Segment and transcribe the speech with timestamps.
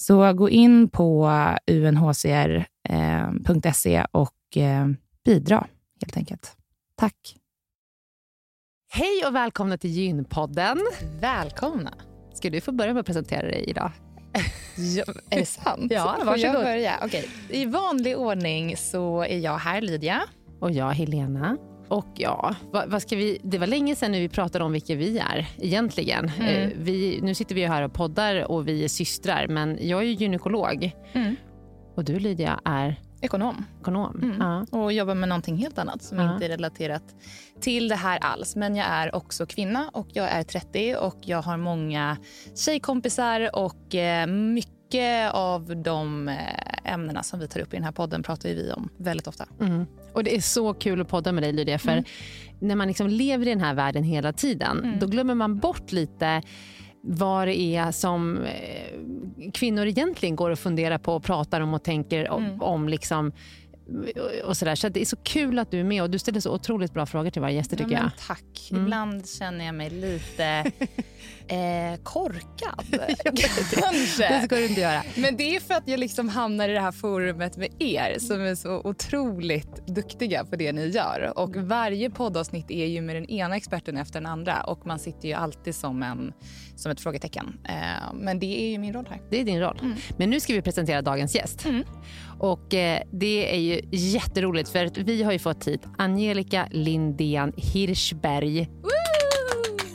[0.00, 1.30] Så gå in på
[1.66, 2.84] unhcr.se
[3.96, 4.86] eh, och eh,
[5.24, 5.66] bidra
[6.00, 6.56] helt enkelt.
[6.96, 7.36] Tack.
[8.90, 10.78] Hej och välkomna till Gynpodden.
[11.20, 11.94] Välkomna.
[12.34, 13.90] Ska du få börja med att presentera dig idag?
[14.96, 15.92] Ja, är det sant?
[15.92, 16.40] ja, varsågod.
[16.40, 17.04] jag börja?
[17.04, 17.24] Okay.
[17.48, 20.22] I vanlig ordning så är jag här, Lydia.
[20.60, 21.56] Och jag, Helena.
[21.88, 24.94] Och ja, vad, vad, ska vi, det var länge sedan nu vi pratade om vilka
[24.94, 26.30] vi är egentligen.
[26.38, 26.62] Mm.
[26.62, 30.04] Eh, vi, nu sitter vi här och poddar och vi är systrar, men jag är
[30.04, 30.90] gynekolog.
[31.12, 31.36] Mm.
[31.94, 33.00] Och du Lydia är?
[33.20, 33.64] Ekonom.
[33.80, 34.20] Ekonom.
[34.22, 34.36] Mm.
[34.40, 34.78] Ja.
[34.78, 36.32] Och jobbar med någonting helt annat som ja.
[36.32, 37.02] inte är relaterat
[37.60, 38.56] till det här alls.
[38.56, 42.16] Men jag är också kvinna och jag är 30 och jag har många
[42.54, 47.84] tjejkompisar och eh, mycket mycket av de eh, ämnena som vi tar upp i den
[47.84, 49.46] här podden pratar vi om väldigt ofta.
[49.60, 49.86] Mm.
[50.18, 51.78] Och Det är så kul att podda med dig, Lydia.
[51.78, 52.04] För mm.
[52.60, 54.98] när man liksom lever i den här världen hela tiden, mm.
[54.98, 56.42] då glömmer man bort lite
[57.02, 61.82] vad det är som eh, kvinnor egentligen går och funderar på och pratar om och
[61.82, 62.44] tänker om.
[62.44, 62.62] Mm.
[62.62, 63.32] om liksom,
[64.44, 64.74] och sådär.
[64.74, 67.06] Så det är så kul att du är med och du ställer så otroligt bra
[67.06, 68.10] frågor till våra gäster tycker ja, jag.
[68.26, 68.70] Tack.
[68.70, 68.82] Mm.
[68.82, 70.72] Ibland känner jag mig lite
[71.48, 72.84] eh, korkad.
[73.70, 74.28] Kanske.
[74.28, 75.02] Det ska du inte göra.
[75.16, 78.40] Men det är för att jag liksom hamnar i det här forumet med er som
[78.40, 81.32] är så otroligt duktiga på det ni gör.
[81.36, 85.28] Och varje poddavsnitt är ju med den ena experten efter den andra och man sitter
[85.28, 86.32] ju alltid som, en,
[86.76, 87.58] som ett frågetecken.
[87.64, 89.20] Eh, men det är ju min roll här.
[89.30, 89.78] Det är din roll.
[89.82, 89.96] Mm.
[90.16, 91.64] Men nu ska vi presentera dagens gäst.
[91.64, 91.84] Mm.
[92.38, 98.68] Och eh, Det är ju jätteroligt för vi har ju fått hit Angelica Lindén Hirschberg.
[98.82, 99.07] Woo!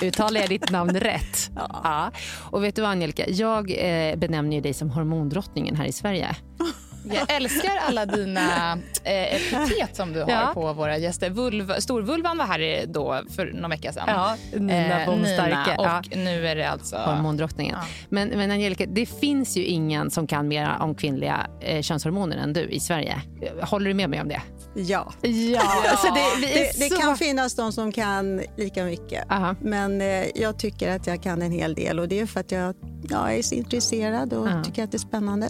[0.02, 1.52] Uttalar jag ditt namn rätt?
[1.56, 1.82] Ja.
[1.84, 2.12] ja.
[2.52, 6.36] Och vet du vad Angelica, jag eh, benämner dig som hormondrottningen här i Sverige.
[7.12, 8.74] Jag älskar alla dina
[9.04, 10.52] eh, epitet som du har ja.
[10.54, 11.30] på våra gäster.
[11.30, 14.04] Vulva, storvulvan var här då för någon vecka sedan.
[14.08, 16.02] Ja, Nina eh, Nina, och ja.
[16.16, 16.98] nu är det alltså...
[16.98, 17.76] Hormondrottningen.
[17.82, 17.88] Ja.
[18.10, 22.54] Men, men Angelica, det finns ju ingen som kan mer om kvinnliga eh, könshormoner än
[22.54, 23.22] du i Sverige.
[23.62, 24.42] Håller du med mig om det?
[24.76, 25.14] Ja.
[25.22, 25.62] ja.
[25.92, 27.02] Alltså det, det, det så...
[27.02, 29.32] kan finnas de som kan lika mycket.
[29.32, 29.56] Aha.
[29.62, 32.52] Men eh, jag tycker att jag kan en hel del och det är för att
[32.52, 32.76] jag,
[33.10, 34.64] jag är så intresserad och Aha.
[34.64, 35.50] tycker att det är spännande.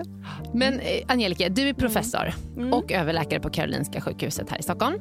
[0.53, 2.59] Men eh, Angelica, du är professor mm.
[2.59, 2.73] Mm.
[2.73, 4.95] och överläkare på Karolinska sjukhuset här i Stockholm.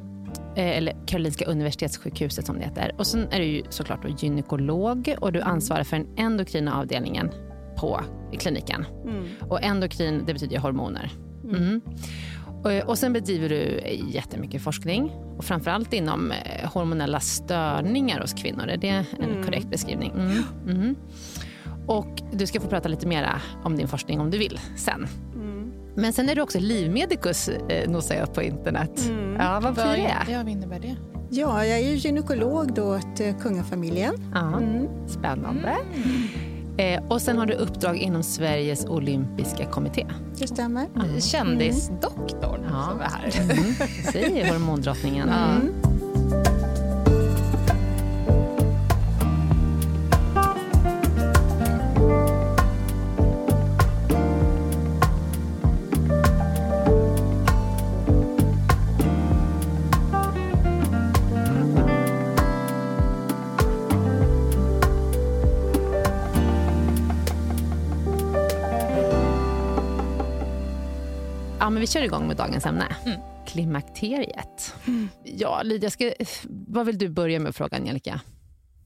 [0.55, 2.95] Eh, eller Karolinska universitetssjukhuset som det heter.
[2.97, 5.53] Och sen är du ju såklart då gynekolog och du mm.
[5.53, 7.31] ansvarar för den endokrina avdelningen
[7.77, 8.01] på
[8.39, 8.85] kliniken.
[9.03, 9.25] Mm.
[9.49, 11.11] Och endokrin, det betyder hormoner.
[11.43, 11.55] Mm.
[11.55, 11.81] mm.
[12.63, 18.67] Och, och sen bedriver du jättemycket forskning och framförallt inom eh, hormonella störningar hos kvinnor.
[18.67, 19.43] Är det en mm.
[19.43, 20.11] korrekt beskrivning?
[20.11, 20.43] Mm.
[20.69, 20.95] Mm.
[21.87, 23.29] Och du ska få prata lite mer
[23.63, 25.07] om din forskning om du vill sen.
[25.93, 26.01] Mm.
[26.01, 29.05] Men sen är du också livmedikus, eh, nosar jag på internet.
[29.09, 29.35] Mm.
[29.35, 30.31] Ja, vad betyder det?
[30.31, 30.95] Ja, vad innebär det?
[31.29, 34.13] Ja, jag är ju gynekolog då åt eh, kungafamiljen.
[34.33, 34.87] Ja, mm.
[35.07, 35.75] Spännande.
[36.77, 40.05] Eh, och sen har du uppdrag inom Sveriges olympiska kommitté.
[40.37, 40.87] Det stämmer.
[40.95, 41.21] Mm.
[41.21, 42.89] Kändisdoktorn ja.
[42.89, 43.41] som är här.
[43.41, 43.73] Mm.
[44.11, 45.29] Säger hormondrottningen.
[45.29, 45.73] Mm.
[71.83, 72.95] Vi kör igång med dagens ämne.
[73.05, 73.19] Mm.
[73.47, 74.75] Klimakteriet.
[74.87, 75.09] Mm.
[75.23, 76.13] Ja, Lydia, ska,
[76.67, 78.21] vad vill du börja med att fråga Angelica?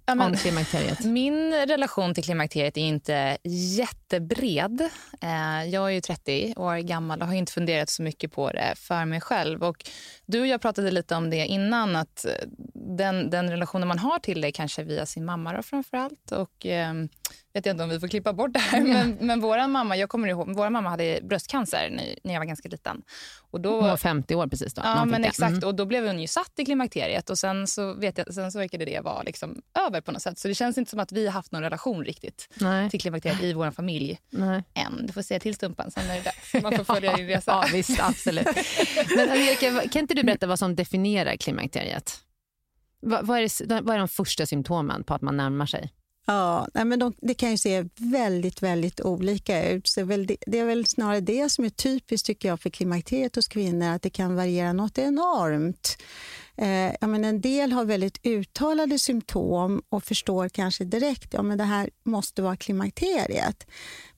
[0.06, 1.06] Ja, men, om klimakteriet?
[1.06, 3.38] Min relation till klimakteriet är inte
[3.78, 4.82] jättebred.
[5.22, 8.74] Eh, jag är ju 30 år gammal och har inte funderat så mycket på det
[8.78, 9.64] för mig själv.
[9.64, 9.90] Och
[10.28, 12.26] du och jag pratade lite om det innan, att
[12.74, 16.32] den, den relationen man har till det kanske via sin mamma då framför allt.
[16.32, 16.94] Och, eh,
[17.54, 20.10] vet jag inte om vi får klippa bort det här, men, men vår mamma, jag
[20.10, 23.02] kommer ihåg, vår mamma hade bröstcancer när, när jag var ganska liten.
[23.52, 24.82] Och då, hon var 50 år precis då?
[24.86, 25.52] Ja, men exakt.
[25.52, 25.68] Mm.
[25.68, 28.60] Och då blev hon ju satt i klimakteriet och sen så, vet jag, sen så
[28.60, 30.40] verkade det vara liksom över på något sätt.
[30.40, 32.90] Så det känns inte som att vi har haft någon relation riktigt Nej.
[32.90, 34.64] till klimakteriet i vår familj Nej.
[34.74, 35.06] än.
[35.06, 36.64] Du får säga till Stumpan, sen är det dags.
[36.64, 37.52] Man får följa din resa.
[37.52, 38.48] ja, visst, absolut.
[39.16, 42.24] men Angelica, kan inte du berätta vad som definierar klimakteriet?
[43.00, 45.94] Vad, vad, är det, vad är de första symptomen på att man närmar sig?
[46.30, 49.88] Ja, men de, det kan ju se väldigt, väldigt olika ut.
[49.88, 53.36] Så väl det, det, är väl snarare det som är typiskt tycker jag för klimakteriet
[53.36, 55.98] hos kvinnor, att det kan variera något enormt.
[56.58, 61.58] Eh, ja, men en del har väldigt uttalade symptom och förstår kanske direkt ja, men
[61.58, 63.68] det här måste vara klimakteriet.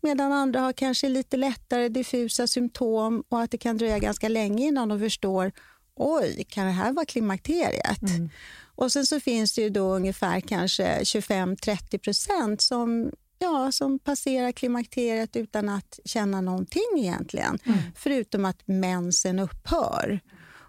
[0.02, 4.68] Medan andra har kanske lite lättare diffusa symptom och att det kan dröja ganska länge
[4.68, 5.52] innan de förstår
[6.00, 8.02] oj, kan det här vara klimakteriet?
[8.02, 8.30] Mm.
[8.76, 14.52] Och sen så finns det ju då ungefär kanske 25-30 procent som ja, som passerar
[14.52, 17.60] klimakteriet utan att känna någonting egentligen.
[17.64, 17.80] Mm.
[17.96, 20.20] Förutom att mensen upphör.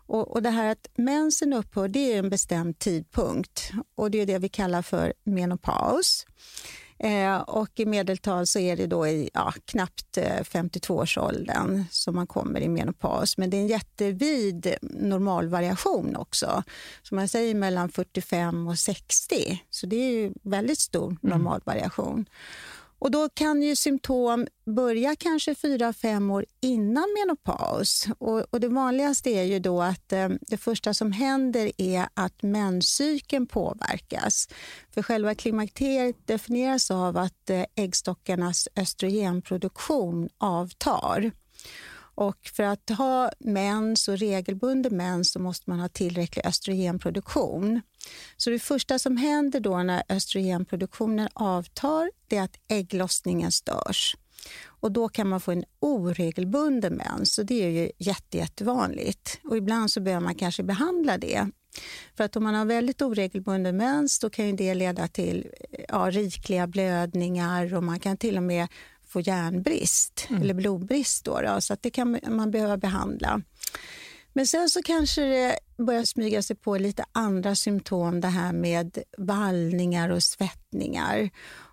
[0.07, 4.27] Och, och, Det här att mensen upphör det är en bestämd tidpunkt och det är
[4.27, 6.27] det vi kallar för menopaus.
[7.03, 12.27] Eh, och I medeltal så är det då i ja, knappt 52-årsåldern eh, som man
[12.27, 13.39] kommer i menopaus.
[13.39, 16.63] Men det är en jättevid normalvariation också.
[17.03, 19.63] Som man säger mellan 45 och 60.
[19.71, 22.27] Så det är väldigt stor mm.
[23.01, 28.07] Och Då kan ju symptom börja kanske fyra fem år innan menopaus.
[28.19, 32.43] Och, och det vanligaste är ju då att eh, det första som händer är att
[32.43, 34.49] menscykeln påverkas.
[34.95, 41.31] För själva klimakteriet definieras av att eh, äggstockarnas östrogenproduktion avtar.
[42.15, 47.81] Och för att ha mens och regelbunden mens så måste man ha tillräcklig östrogenproduktion.
[48.37, 54.17] Så det första som händer då när östrogenproduktionen avtar det är att ägglossningen störs.
[54.65, 59.41] Och då kan man få en oregelbunden mens och det är ju jätte, jättevanligt.
[59.45, 61.51] Och ibland så behöver man kanske behandla det.
[62.17, 65.47] För att om man har väldigt oregelbunden mens då kan det leda till
[65.89, 68.69] ja, rikliga blödningar och man kan till och med
[69.07, 70.43] få järnbrist mm.
[70.43, 71.25] eller blodbrist.
[71.25, 73.43] Då, då, så att det kan man behöva behandla.
[74.33, 78.99] Men sen så kanske det börjar smyga sig på lite andra symptom, det här med
[79.19, 81.31] vallningar och svettningar.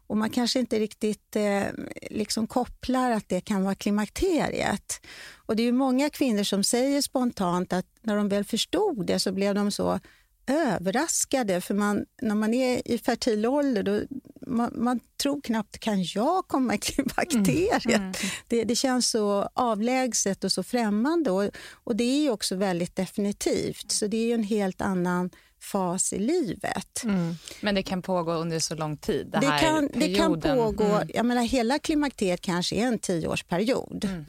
[0.07, 1.63] Och man kanske inte riktigt eh,
[2.09, 5.01] liksom kopplar att det kan vara klimakteriet.
[5.35, 9.31] Och det är många kvinnor som säger spontant att när de väl förstod det så
[9.31, 9.99] blev de så
[10.47, 11.61] överraskade.
[11.61, 14.01] För man, när man är i fertil ålder, då,
[14.47, 17.85] man, man tror knappt, kan jag komma i klimakteriet?
[17.85, 18.01] Mm.
[18.01, 18.13] Mm.
[18.47, 21.31] Det, det, känns så avlägset och så främmande.
[21.31, 23.91] Och, och det är också väldigt definitivt.
[23.91, 27.03] Så det är en helt annan fas i livet.
[27.03, 27.35] Mm.
[27.61, 29.27] Men det kan pågå under så lång tid?
[29.31, 31.09] Det, det kan, det kan pågå, mm.
[31.13, 34.05] jag menar, hela klimakteriet kanske är en tioårsperiod.
[34.05, 34.25] Mm.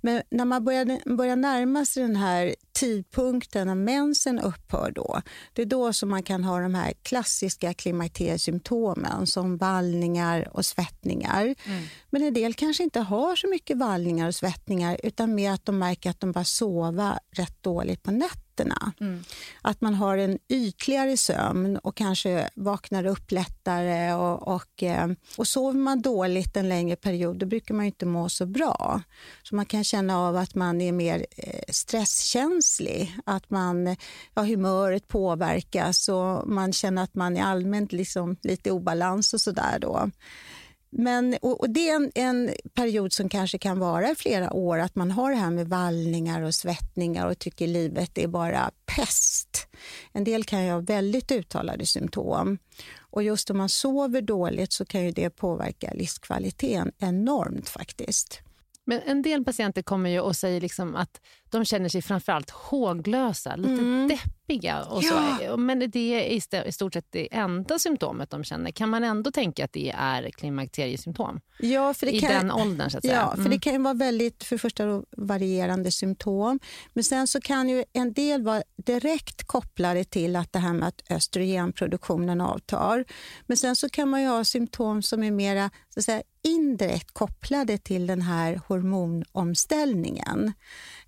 [0.00, 5.20] Men när man börjar, börjar närma sig den här tidpunkten när mensen upphör, då,
[5.52, 11.42] det är då som man kan ha de här klassiska klimakteriesymptomen som vallningar och svettningar.
[11.42, 11.82] Mm.
[12.10, 15.78] Men en del kanske inte har så mycket vallningar och svettningar utan mer att de
[15.78, 18.92] märker att de bara sover rätt dåligt på nätterna nätterna.
[19.00, 19.24] Mm.
[19.62, 24.12] Att man har en ytligare sömn och kanske vaknar upp lättare.
[24.12, 28.28] Och, och, eh, och sover man dåligt en längre period då brukar man inte må
[28.28, 29.02] så bra.
[29.42, 33.96] Så man kan känna av att man är mer eh, stresskänslig, att man,
[34.34, 39.78] ja, humöret påverkas och man känner att man är allmänt liksom lite obalans och sådär.
[39.80, 40.10] Då.
[40.92, 44.78] Men, och, och det är en, en, period som kanske kan vara i flera år,
[44.78, 49.66] att man har det här med vallningar och svettningar och tycker livet är bara pest.
[50.12, 52.58] En del kan ju ha väldigt uttalade symptom.
[52.98, 58.40] Och just om man sover dåligt så kan ju det påverka livskvaliteten enormt faktiskt.
[58.84, 61.20] Men en del patienter kommer ju och säger liksom att
[61.50, 64.08] de känner sig framförallt håglösa, lite mm.
[64.08, 64.39] deppiga.
[64.90, 65.38] Och ja.
[65.40, 65.56] så.
[65.56, 68.70] Men det är i stort sett det enda symptomet de känner.
[68.70, 71.40] Kan man ändå tänka att det är klimakteriesymptom?
[71.58, 72.90] Ja, för det I kan, den åldern?
[72.90, 73.14] Så att säga.
[73.14, 73.50] Ja, för mm.
[73.50, 76.60] det kan ju vara väldigt för första varierande symptom.
[76.92, 80.88] Men sen så kan ju en del vara direkt kopplade till att det här med
[80.88, 83.04] att östrogenproduktionen avtar.
[83.46, 87.10] Men sen så kan man ju ha symptom som är mera så att säga, indirekt
[87.10, 90.52] kopplade till den här hormonomställningen.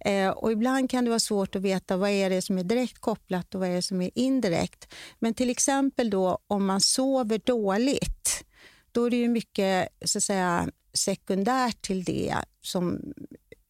[0.00, 2.98] Eh, och ibland kan det vara svårt att veta vad är det som är direkt
[2.98, 4.94] kopplat och vad är det som är indirekt.
[5.18, 8.44] Men till exempel då om man sover dåligt,
[8.92, 13.00] då är det ju mycket så att säga, sekundärt till det som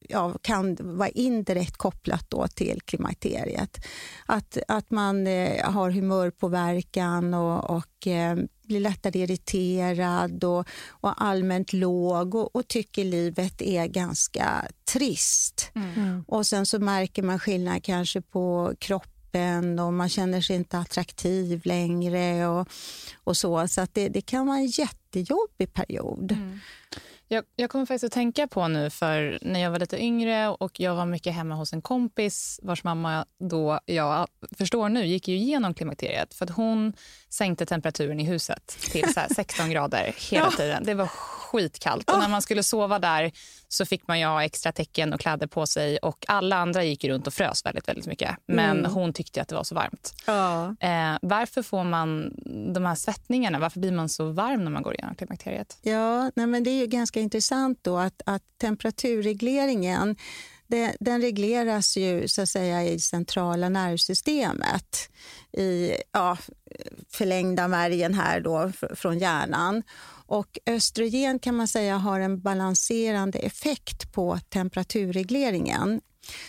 [0.08, 3.86] ja, kan vara indirekt kopplat då till klimakteriet.
[4.26, 11.72] Att, att man eh, har humörpåverkan och, och eh, blir lättare irriterad och, och allmänt
[11.72, 15.70] låg och, och, tycker livet är ganska trist.
[15.74, 15.92] Mm.
[15.94, 16.24] mm.
[16.28, 18.74] Och Sen så märker man skillnad kanske på
[19.32, 22.68] kroppen och man känner sig inte attraktiv längre och,
[23.24, 23.68] och så.
[23.68, 26.32] Så att det, det kan vara en jättejobbig period.
[26.32, 26.60] Mm.
[27.28, 30.80] Jag, jag kommer faktiskt att tänka på nu, för när jag var lite yngre och
[30.80, 34.26] jag var mycket hemma hos en kompis vars mamma då, jag
[34.58, 36.34] förstår nu, gick ju igenom klimakteriet.
[36.34, 36.92] För att hon
[37.28, 40.84] sänkte temperaturen i huset till så 16 grader hela tiden.
[40.84, 42.10] Det var skitkallt.
[42.10, 43.32] Och när man skulle sova där
[43.72, 45.98] så fick man ju ha extra täcken och kläder på sig.
[45.98, 48.36] Och Alla andra gick runt och frös väldigt, väldigt mycket.
[48.46, 48.92] Men mm.
[48.92, 50.14] hon tyckte att det var så varmt.
[50.26, 50.76] Ja.
[50.80, 52.34] Eh, varför får man
[52.74, 53.58] de här svettningarna?
[53.58, 55.78] Varför blir man så varm när man går igenom klimakteriet?
[55.82, 60.16] Ja, nej, men det är ganska intressant då att, att temperaturregleringen
[60.72, 65.10] det, den regleras ju så att säga i centrala nervsystemet
[65.52, 66.38] i ja,
[67.10, 69.82] förlängda märgen här då från hjärnan.
[70.32, 76.00] Och östrogen kan man säga har en balanserande effekt på temperaturregleringen.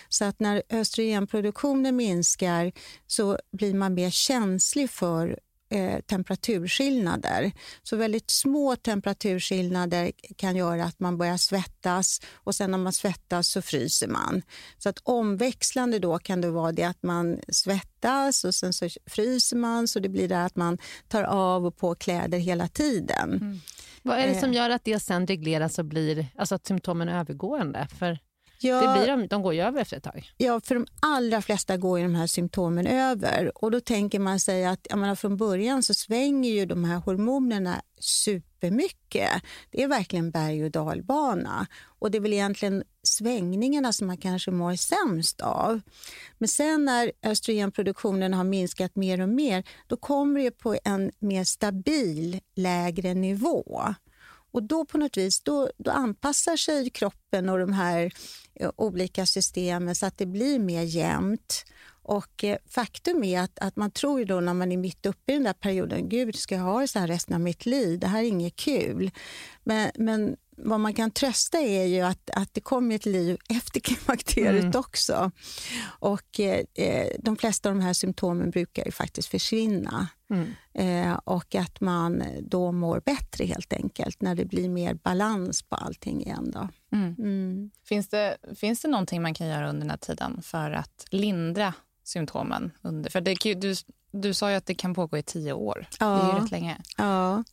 [0.10, 2.72] Så att när östrogenproduktionen minskar
[3.08, 5.40] så blir man mer känslig för
[5.74, 7.52] eh, temperaturskillnader.
[7.84, 13.48] Så väldigt små temperaturskillnader kan göra att man börjar svettas och sen när man svettas
[13.48, 14.42] så fryser man.
[14.78, 19.58] Så att omväxlande då kan det vara det att man svettas och sen så fryser
[19.58, 20.78] man så det blir det att man
[21.08, 23.34] tar av och på kläder hela tiden.
[23.34, 23.60] Mm.
[24.02, 24.56] Vad är det som Eh.
[24.56, 27.88] gör att det sen regleras och blir, alltså att symptomen är övergående?
[28.00, 28.20] För
[28.64, 30.32] Ja, det blir de, de går ju över efter ett tag.
[30.38, 33.52] Ja, för de allra flesta går ju de här symptomen över.
[33.64, 36.98] Och Då tänker man sig att jag menar, från början så svänger ju de här
[36.98, 39.30] hormonerna supermycket.
[39.72, 41.68] Det är verkligen berg och dalbana.
[42.00, 45.82] Och det är väl egentligen svängningarna som man kanske mår sämst av.
[46.38, 51.44] Men sen när östrogenproduktionen har minskat mer och mer, då kommer det på en mer
[51.44, 53.94] stabil, lägre nivå.
[54.54, 58.14] Och då på något vis då, då anpassar sig kroppen och de här
[58.56, 61.66] eh, olika systemen så att det blir mer jämnt.
[62.04, 65.32] Och eh, faktum är att, att man tror ju då när man är mitt uppe
[65.32, 68.00] i den där perioden, gud ska jag ha det så här resten av mitt liv?
[68.00, 69.12] Det här är inget kul.
[69.64, 73.80] Men, men vad man kan trösta är ju att, att det kommer ett liv efter
[73.80, 75.32] klimakteriet också.
[75.86, 80.08] Och eh, de flesta av de här symptomen brukar ju faktiskt försvinna.
[80.74, 85.76] Eh, och att man då mår bättre helt enkelt när det blir mer balans på
[85.76, 86.52] allting igen.
[86.52, 86.70] Då.
[86.98, 87.16] Mm.
[87.20, 87.72] Mm.
[87.86, 91.74] Finns, det, finns det någonting man kan göra under den här tiden för att lindra
[92.04, 92.72] symptomen?
[92.82, 93.76] Under, för det, du,
[94.12, 95.88] du sa ju att det kan pågå i tio år.
[96.00, 96.36] Det är Ja.
[96.38, 96.78] ju rätt länge.
[96.98, 97.44] Ja.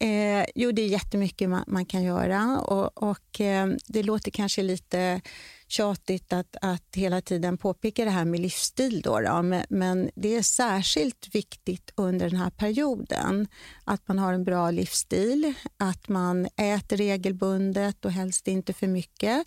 [0.00, 2.60] Eh, jo, det är jättemycket man, man kan göra.
[2.60, 5.20] Och, och eh, Det låter kanske lite
[5.68, 9.00] tjatigt att, att hela tiden påpeka det här med livsstil.
[9.00, 13.48] Då, då, men, men det är särskilt viktigt under den här perioden
[13.84, 19.46] att man har en bra livsstil, att man äter regelbundet och helst inte för mycket.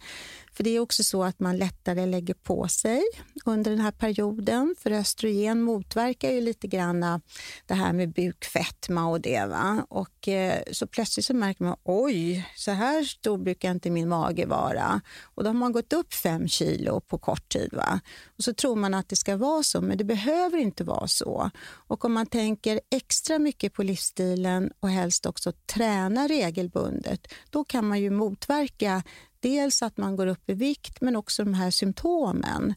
[0.59, 3.03] För det är också så att man lättare lägger på sig
[3.45, 4.75] under den här perioden.
[4.79, 7.21] För östrogen motverkar ju lite grann
[7.65, 9.45] det här med bukfetma och det.
[9.45, 9.85] Va?
[9.89, 14.45] Och eh, så plötsligt så märker man, oj, så här stor brukar inte min mage
[14.45, 15.01] vara.
[15.23, 17.73] Och då har man gått upp fem kilo på kort tid.
[17.73, 17.99] Va?
[18.37, 21.49] Och så tror man att det ska vara så, men det behöver inte vara så.
[21.87, 27.87] Och om man tänker extra mycket på livsstilen och helst också träna regelbundet, då kan
[27.87, 29.03] man ju motverka
[29.39, 32.73] dels att man går upp i vikt, men också de här symptomen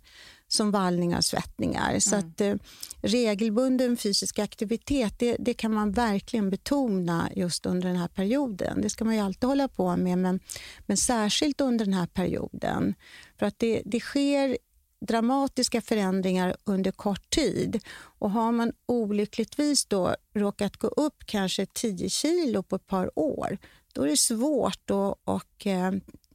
[0.48, 1.98] som vallningar och svettningar.
[1.98, 2.54] Så att eh,
[3.02, 8.80] regelbunden fysisk aktivitet, det, det kan man verkligen betona just under den här perioden.
[8.82, 10.40] Det ska man ju alltid hålla på med, men,
[10.86, 12.94] men särskilt under den här perioden.
[13.38, 14.58] För att det, det sker
[15.06, 17.80] dramatiska förändringar under kort tid.
[18.18, 23.58] Och har man olyckligtvis då råkat gå upp kanske 10 kilo på ett par år,
[23.92, 25.92] då är det svårt att och, eh,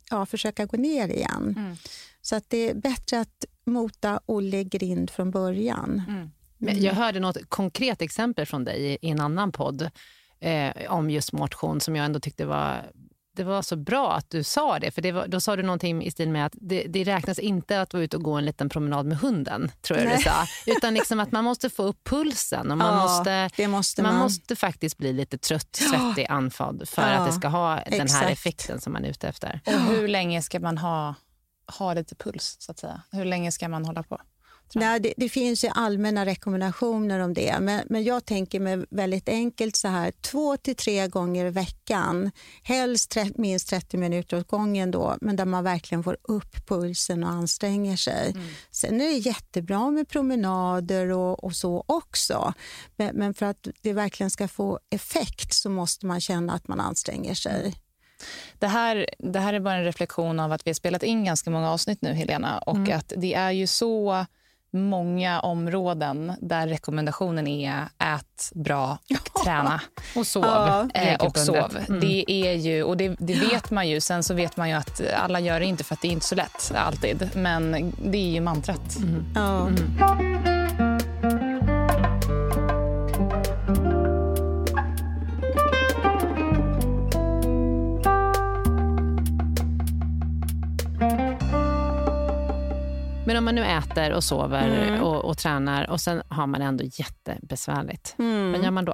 [0.09, 1.53] ja, försöka gå ner igen.
[1.57, 1.75] Mm.
[2.21, 6.01] Så att det är bättre att mota Olle grind från början.
[6.07, 6.29] Mm.
[6.57, 9.89] Men Jag hörde något konkret exempel från dig i- i en annan podd
[10.39, 12.91] eh, om just motion som jag ändå tyckte var
[13.37, 16.03] det var så bra att du sa det, för det var, då sa du någonting
[16.03, 18.69] i stil med att det, det räknas inte att vara ute och gå en liten
[18.69, 20.45] promenad med hunden, tror jag du sa.
[20.65, 24.21] Utan liksom att man måste få upp pulsen och man, Ja, måste, måste man man.
[24.23, 28.01] måste faktiskt bli lite trött, svettig, andfådd för Ja, att det ska ha den här
[28.03, 28.29] exakt.
[28.31, 29.59] effekten som man är ute efter.
[29.65, 31.15] Och hur länge ska man ha,
[31.77, 32.55] ha lite puls?
[32.59, 33.01] så att säga?
[33.11, 34.19] Hur länge ska man hålla på?
[34.75, 39.29] Nej, det, det finns ju allmänna rekommendationer om det, men, men jag tänker mig väldigt
[39.29, 42.31] enkelt så här, två till tre gånger i veckan,
[42.63, 47.23] helst tre, minst 30 minuter åt gången då, men där man verkligen får upp pulsen
[47.23, 48.33] och anstränger sig.
[48.71, 52.53] Sen är det jättebra med promenader och, och så också,
[52.95, 56.79] men, men för att det verkligen ska få effekt så måste man känna att man
[56.79, 57.75] anstränger sig.
[58.59, 61.49] Det här, det här är bara en reflektion av att vi har spelat in ganska
[61.49, 62.57] många avsnitt nu, Helena.
[62.59, 64.25] Och att det är ju så
[64.73, 68.97] många områden där rekommendationen är ät bra
[69.35, 69.81] och träna.
[70.15, 70.89] Och sov Ja.
[70.93, 71.77] Eh, och sov.
[71.87, 71.99] Mm.
[71.99, 74.01] Det, är ju, och det, det vet man ju.
[74.01, 76.25] Sen så vet man ju att alla gör det inte för att det är inte
[76.25, 77.29] så lätt alltid.
[77.35, 78.97] Men det är ju mantrat.
[79.35, 79.69] Ja.
[93.27, 95.01] Men om man nu äter och sover Mm.
[95.03, 98.51] och, och tränar och sen har man ändå jättebesvärligt, Mm.
[98.51, 98.93] vad gör man då?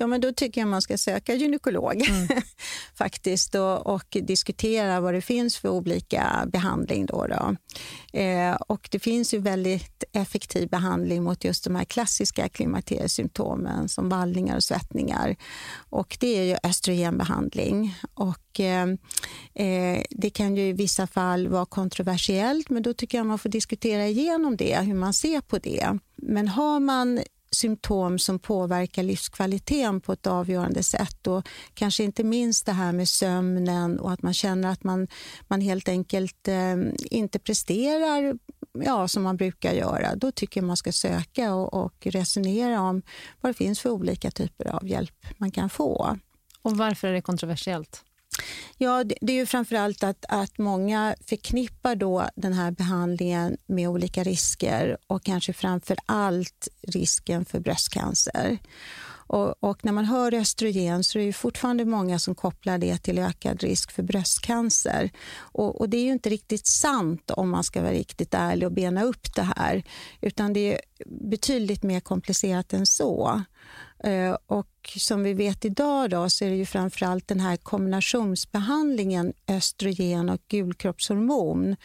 [0.00, 2.02] Ja, men då tycker jag man ska söka gynekolog
[2.94, 7.06] faktiskt och, och diskutera vad det finns för olika behandling.
[7.06, 7.56] Då, då.
[8.18, 14.08] Eh, och det finns ju väldigt effektiv behandling mot just de här klassiska klimakteriesymptomen som
[14.08, 15.36] vallningar och svettningar.
[15.90, 17.94] Och det är ju östrogenbehandling.
[18.14, 18.86] Och, eh,
[19.54, 23.48] eh, det kan ju i vissa fall vara kontroversiellt, men då tycker jag man får
[23.48, 25.98] diskutera igenom det, hur man ser på det.
[26.16, 31.26] Men har man symptom som påverkar livskvaliteten på ett avgörande sätt.
[31.26, 35.08] Och kanske inte minst det här med sömnen och att man känner att man,
[35.48, 36.76] man helt enkelt eh,
[37.10, 38.38] inte presterar
[38.72, 40.14] ja, som man brukar göra.
[40.14, 43.02] Då tycker jag man ska söka och, och resonera om
[43.40, 46.18] vad det finns för olika typer av hjälp man kan få.
[46.62, 48.04] Och varför är det kontroversiellt?
[48.78, 54.22] Ja, det är ju framförallt att, att många förknippar då den här behandlingen med olika
[54.22, 58.58] risker och kanske framför allt risken för bröstcancer.
[59.30, 63.18] Och, och, när man hör östrogen så är det fortfarande många som kopplar det till
[63.18, 65.10] ökad risk för bröstcancer.
[65.38, 68.72] Och, och, det är ju inte riktigt sant om man ska vara riktigt ärlig och
[68.72, 69.82] bena upp det här.
[70.20, 73.42] Utan det är betydligt mer komplicerat än så.
[74.04, 79.32] Eh, och som vi vet idag då, så är det ju framförallt den här kombinationsbehandlingen
[79.48, 81.76] östrogen och gulkroppshormon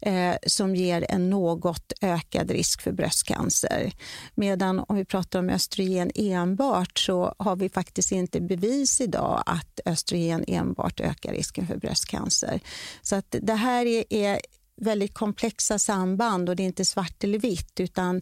[0.00, 3.92] eh, som ger en något ökad risk för bröstcancer.
[4.34, 9.80] Medan om vi pratar om östrogen enbart så har vi faktiskt inte bevis idag att
[9.86, 12.60] östrogen enbart ökar risken för bröstcancer.
[13.02, 14.40] Så att det här är, är
[14.82, 18.16] väldigt komplexa samband och det är inte svart eller vitt utan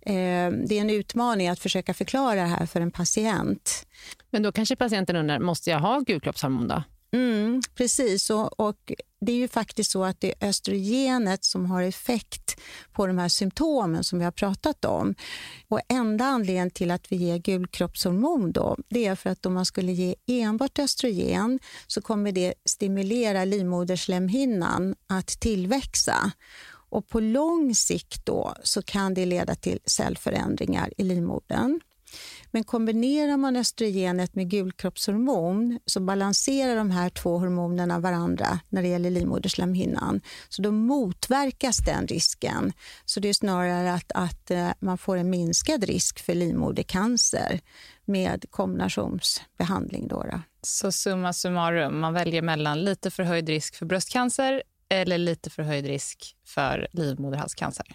[0.00, 3.86] eh, det är en utmaning att försöka förklara det här för en patient.
[4.30, 6.82] Men då kanske patienten undrar, måste jag ha gulkroppshormon då?
[7.16, 11.82] Mm, precis, och, och, det är ju faktiskt så att det är östrogenet som har
[11.82, 12.60] effekt
[12.92, 15.14] på de här symptomen som vi har pratat om.
[15.68, 19.66] Och enda anledningen till att vi ger gulkroppshormon då, det är för att om man
[19.66, 26.32] skulle ge enbart östrogen så kommer det stimulera livmoderslemhinnan att tillväxa.
[26.90, 31.80] Och på lång sikt då så kan det leda till cellförändringar i livmodern.
[32.56, 38.88] Men kombinerar man östrogenet med gulkroppshormon så balanserar de här två hormonerna varandra när det
[38.88, 40.20] gäller livmoderslemhinnan.
[40.48, 42.72] Så då motverkas den risken.
[43.04, 47.60] Så det är snarare att, att eh, man får en minskad risk för livmodercancer
[48.04, 50.08] med kombinationsbehandling.
[50.08, 50.40] Då, då.
[50.62, 56.36] Så summa summarum, man väljer mellan lite förhöjd risk för bröstcancer eller lite förhöjd risk
[56.44, 57.86] för livmoderhalscancer?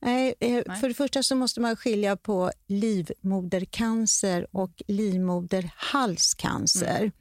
[0.00, 6.98] Nej, eh, Nej, för det första så måste man skilja på livmodercancer och livmoderhalscancer.
[6.98, 7.12] Mm.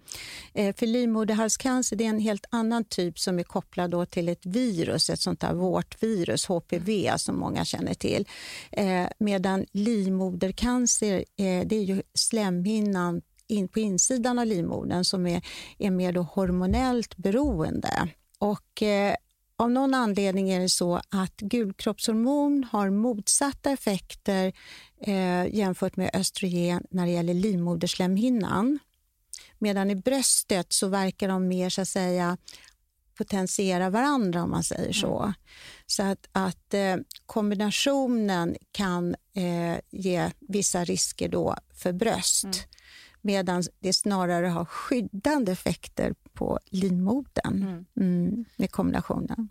[0.53, 4.45] Eh, för livmoderhalscancer det är en helt annan typ som är kopplad då till ett
[4.45, 8.27] virus, ett sånt där vårtvirus, HPV, som många känner till.
[8.71, 11.25] Eh, medan livmodercancer,
[11.65, 15.41] det är ju slemhinnan in på insidan av livmodern som är,
[15.77, 18.09] är mer då hormonellt beroende.
[18.39, 18.83] Och
[19.57, 24.53] av någon anledning är det så att gulkroppshormon har motsatta effekter
[25.01, 28.79] eh, jämfört med östrogen när det gäller livmoderslemhinnan.
[29.57, 32.37] Medan i bröstet så verkar de mer så att säga
[33.17, 35.19] potentiera varandra om man säger så.
[35.19, 35.33] Mm.
[35.85, 42.43] Så att, att eh, kombinationen kan eh, ge vissa risker då för bröst.
[42.43, 42.57] Mm.
[43.27, 47.85] Medan det snarare har skyddande effekter på livmodern mm.
[47.99, 48.45] mm.
[48.55, 49.49] med kombinationen.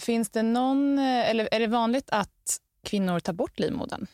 [0.00, 4.06] Finns det någon, eller är det vanligt att kvinnor tar bort livmodern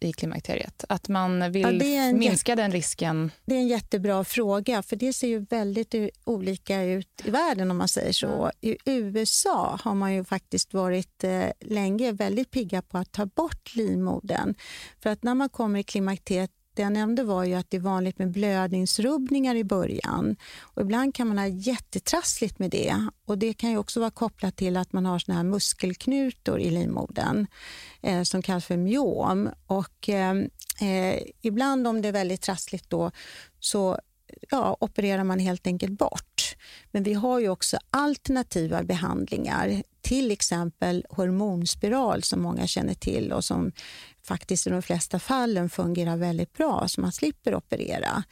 [0.00, 0.84] i klimakteriet?
[0.88, 3.30] Att man vill ja, minska den risken?
[3.44, 7.76] Det är en jättebra fråga, för det ser ju väldigt olika ut i världen om
[7.76, 8.50] man säger så.
[8.60, 13.74] I USA har man ju faktiskt varit eh, länge väldigt pigga på att ta bort
[13.74, 14.54] livmodern.
[15.00, 17.80] För att när man kommer i klimakteriet det jag nämnde var ju att det är
[17.80, 20.36] vanligt med blödningsrubbningar i början.
[20.60, 23.06] Och ibland kan man ha jättetrassligt med det.
[23.26, 26.70] Och Det kan ju också vara kopplat till att man har såna här muskelknutor i
[26.70, 27.46] livmodern
[28.02, 29.50] eh, som kallas för myom.
[29.66, 30.34] Och, eh,
[30.80, 33.10] eh, ibland om det är väldigt trassligt då
[33.60, 33.98] så
[34.50, 36.49] ja, opererar man helt enkelt bort.
[36.90, 43.44] Men vi har ju också alternativa behandlingar, till exempel hormonspiral som många känner till och
[43.44, 43.72] som
[44.22, 48.22] faktiskt i de flesta fallen fungerar väldigt bra, så man slipper operera.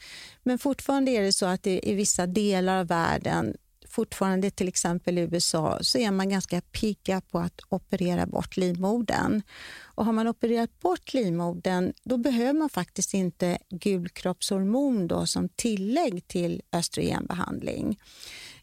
[0.43, 3.55] Men fortfarande är det så att det i vissa delar av världen
[3.89, 9.41] fortfarande till exempel i USA så är man ganska pigga på att operera bort livmodern.
[9.81, 16.27] Och har man opererat bort livmodern då behöver man faktiskt inte gulkroppshormon då som tillägg
[16.27, 17.99] till östrogenbehandling.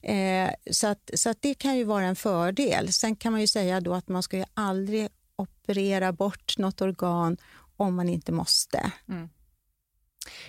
[0.03, 2.93] Eh, så att, så att det kan ju vara en fördel.
[2.93, 7.37] Sen kan man ju säga då att man ska ju aldrig operera bort något organ
[7.77, 8.93] om man inte måste.
[9.09, 9.29] Mm.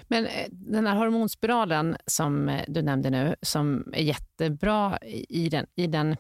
[0.08, 5.66] Men eh, den här hormonspiralen som eh, du nämnde nu, som är jättebra i den,
[5.76, 6.16] i den,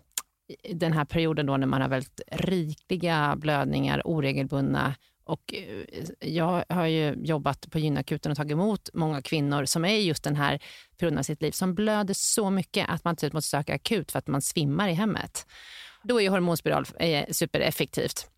[0.63, 6.63] i den här perioden då när man har väldigt rikliga blödningar, oregelbundna och eh, jag
[6.69, 10.35] har ju jobbat på gynakuten och tagit emot många kvinnor som är i just den
[10.35, 10.59] här
[10.97, 14.19] perioden av sitt liv, som blöder så mycket att man till måste söka akut för
[14.19, 15.45] att man svimmar i hemmet.
[16.03, 16.85] Då är hormonspiral
[17.31, 18.29] supereffektivt.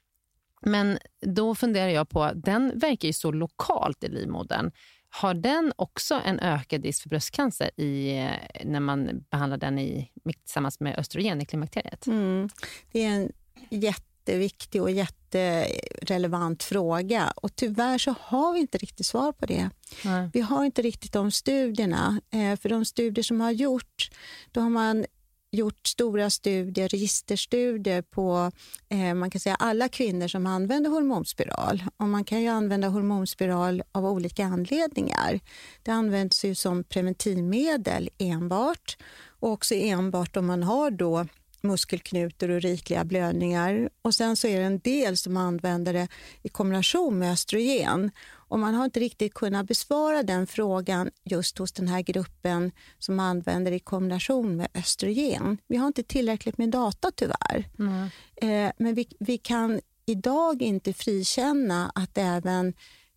[0.62, 4.72] Men då funderar jag på, den verkar ju så lokalt i livmodern.
[5.10, 10.12] Har den också en ökad risk för bröstcancer i, eh, när man behandlar den i,
[10.44, 12.08] tillsammans med östrogen i klimakteriet?
[12.08, 12.50] Mm.
[12.92, 13.32] Det är en
[13.70, 19.70] jätteviktig och jätte jätterelevant fråga och tyvärr så har vi inte riktigt svar på det.
[20.06, 20.30] Nej.
[20.34, 22.22] Vi har inte riktigt de studierna.
[22.32, 24.12] Eh, för de studier som har gjorts,
[24.52, 25.06] då har man
[25.52, 28.52] gjort stora studier, registerstudier på
[28.90, 31.84] eh, man kan säga alla kvinnor som använder hormonspiral.
[31.98, 35.40] Och man kan ju använda hormonspiral av olika anledningar.
[35.84, 38.98] Det används ju som preventivmedel enbart
[39.40, 41.26] och också enbart om man har då
[41.62, 43.90] muskelknutor och rikliga blödningar.
[44.02, 46.08] Och Sen så är det en del som använder det
[46.44, 48.12] i kombination med östrogen.
[48.50, 53.20] Och Man har inte riktigt kunnat besvara den frågan just hos den här gruppen som
[53.20, 55.58] använder i kombination med östrogen.
[55.68, 57.70] Vi har inte tillräckligt med data tyvärr.
[57.80, 58.10] Mm.
[58.36, 62.74] Eh, men vi, vi kan idag inte frikänna att även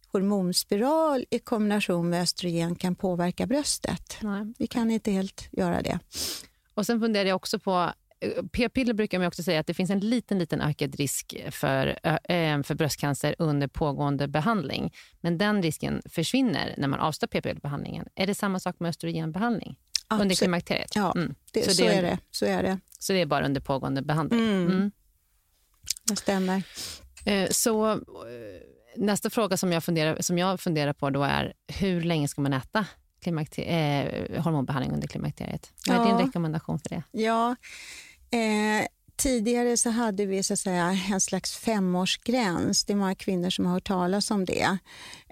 [0.07, 4.17] hormonspiral i kombination med östrogen kan påverka bröstet.
[4.21, 4.53] Nej.
[4.59, 5.99] Vi kan inte helt göra det.
[6.75, 7.93] Och Sen funderar jag också på
[8.53, 12.63] P-piller brukar man också säga att det finns en liten, liten ökad risk för, äh,
[12.63, 14.95] för bröstcancer under pågående behandling.
[15.21, 18.07] Men den risken försvinner när man avslutar p-pillerbehandlingen.
[18.15, 20.23] Är det samma sak med östrogenbehandling Absolut.
[20.23, 20.91] under klimakteriet?
[20.95, 21.35] Ja, mm.
[21.53, 22.19] det, så, så, det är, det.
[22.31, 22.79] så är det.
[22.99, 24.41] Så det är bara under pågående behandling?
[24.41, 24.67] Mm.
[24.67, 24.91] Mm.
[26.05, 26.63] Det stämmer.
[27.25, 28.01] Eh, så
[28.97, 32.53] nästa fråga som jag, funderar, som jag funderar på då är hur länge ska man
[32.53, 32.87] äta
[33.27, 35.73] eh, hormonbehandling under klimakteriet?
[35.87, 36.17] Vad är ja.
[36.17, 37.03] din rekommendation för det?
[37.11, 37.57] Ja,
[38.33, 42.85] Eh, tidigare så hade vi så att säga, en slags femårsgräns.
[42.85, 44.79] Det är många kvinnor som har hört talas om det.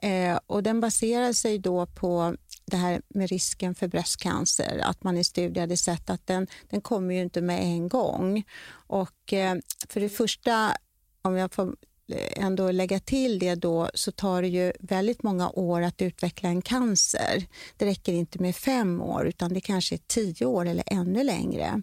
[0.02, 4.80] Eh, och den baserar sig då på det här med risken för bröstcancer.
[4.84, 8.44] Att man i studier hade sett att den, den kommer ju inte med en gång.
[8.72, 9.56] Och eh,
[9.88, 10.76] för det första,
[11.22, 11.76] om jag får
[12.12, 16.48] eh, ändå lägga till det då, så tar det ju väldigt många år att utveckla
[16.48, 17.46] en cancer.
[17.76, 21.82] Det räcker inte med fem år, utan det kanske är tio år eller ännu längre.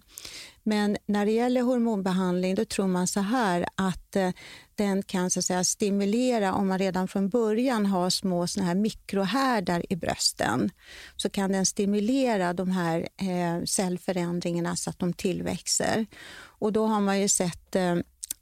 [0.67, 4.31] Men när det gäller hormonbehandling då tror man så här att eh,
[4.75, 8.75] den kan så att säga, stimulera, om man redan från början har små såna här
[8.75, 10.69] mikrohärdar i brösten,
[11.15, 16.05] så kan den stimulera de här eh, cellförändringarna så att de tillväxer.
[16.37, 17.95] Och då har man ju sett eh,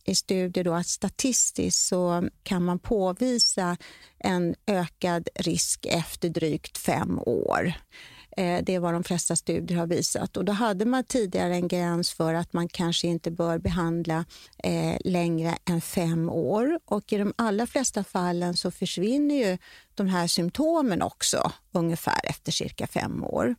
[0.06, 3.78] i studier då att statistiskt så kan man påvisa
[4.20, 7.74] en ökad risk efter drygt fem år.
[8.38, 10.38] Eh, det är vad de flesta studier har visat.
[10.38, 14.26] Och då hade man tidigare en gräns för att man kanske inte bör behandla
[14.64, 16.80] eh, längre än fem år.
[16.86, 19.58] Och i de allra flesta fallen så försvinner ju
[19.96, 23.56] de här symptomen också ungefär efter cirka fem år.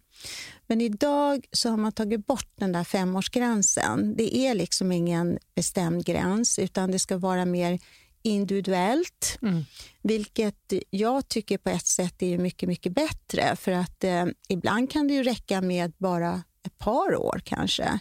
[0.66, 4.14] Men idag så har man tagit bort den där femårsgränsen.
[4.16, 7.78] Det är liksom ingen bestämd gräns utan det ska vara mer
[8.26, 9.64] individuellt, mm.
[10.02, 13.56] vilket jag tycker på ett sätt är mycket, mycket bättre.
[13.56, 17.98] För att eh, ibland kan det ju räcka med bara ett par år kanske.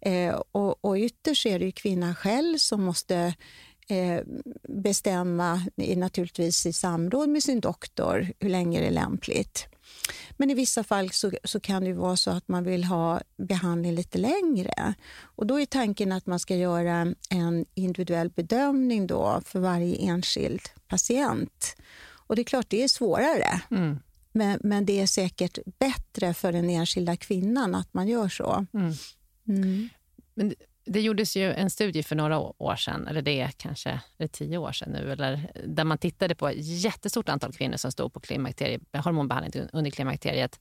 [0.00, 3.34] Eh, och, och ytterst är det ju kvinnan själv som måste
[3.88, 4.20] eh,
[4.68, 9.66] bestämma, naturligtvis i samråd med sin doktor, hur länge det är lämpligt.
[10.36, 13.94] Men i vissa fall så, så, kan det vara så att man vill ha behandling
[13.94, 14.94] lite längre.
[15.22, 20.62] Och Då är tanken att man ska göra en individuell bedömning då för varje enskild
[20.88, 21.76] patient.
[22.26, 23.60] Och Det är klart, det är svårare.
[23.70, 23.98] Mm.
[24.32, 28.66] Men, men, det är säkert bättre för den enskilda kvinnan att man gör så.
[28.74, 28.92] Mm.
[29.48, 29.88] Mm.
[30.34, 30.54] Men
[30.92, 34.58] det gjordes ju en studie för några år sedan, eller det är kanske är tio
[34.58, 38.20] år sedan nu, eller, där man tittade på ett jättestort antal kvinnor som stod på
[38.92, 40.60] hormonbehandling under klimakteriet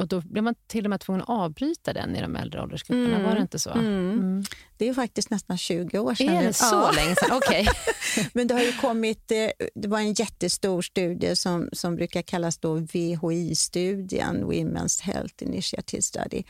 [0.00, 3.16] och då blev man till och med tvungen att avbryta den i de äldre åldersgrupperna.
[3.16, 3.22] Mm.
[3.22, 3.70] Var det inte så?
[3.70, 4.12] Mm.
[4.12, 4.44] Mm.
[4.80, 6.28] Det är faktiskt nästan 20 år sedan.
[6.28, 6.92] Är det så ja.
[6.92, 7.36] länge sedan?
[7.36, 7.66] Okay.
[8.32, 12.58] Men det har ju kommit, eh, det var en jättestor studie som, som brukar kallas
[12.58, 16.42] då VHI-studien, Women's Health Initiative Study.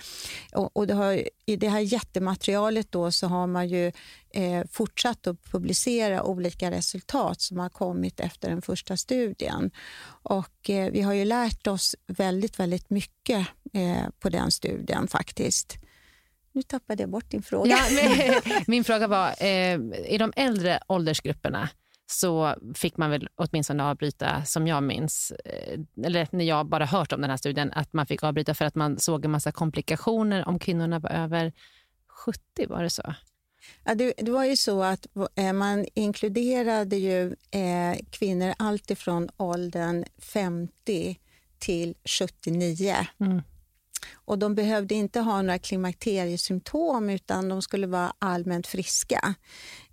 [0.53, 3.93] Och, och det har, I det här jättematerialet då så har man ju
[4.31, 9.71] eh, fortsatt att publicera olika resultat som har kommit efter den första studien.
[10.23, 15.79] Och eh, vi har ju lärt oss väldigt, väldigt mycket eh, på den studien faktiskt.
[16.53, 17.71] Nu tappade jag bort din fråga.
[17.71, 19.75] Ja, min fråga var, eh,
[20.07, 21.69] i de äldre åldersgrupperna
[22.07, 27.13] så fick man väl åtminstone avbryta, som jag minns, eh, eller när jag bara hört
[27.13, 30.49] om den här studien, att man fick avbryta för att man såg en massa komplikationer
[30.49, 31.53] om kvinnorna var över
[32.27, 33.15] 70, var det så?
[33.85, 40.05] Ja, det, det, var ju så att eh, man inkluderade ju eh, kvinnor alltifrån åldern
[40.19, 41.19] 50
[41.59, 42.95] till 79.
[43.21, 43.43] Mm.
[44.13, 49.35] Och De behövde inte ha några klimakteriesymptom utan de skulle vara allmänt friska.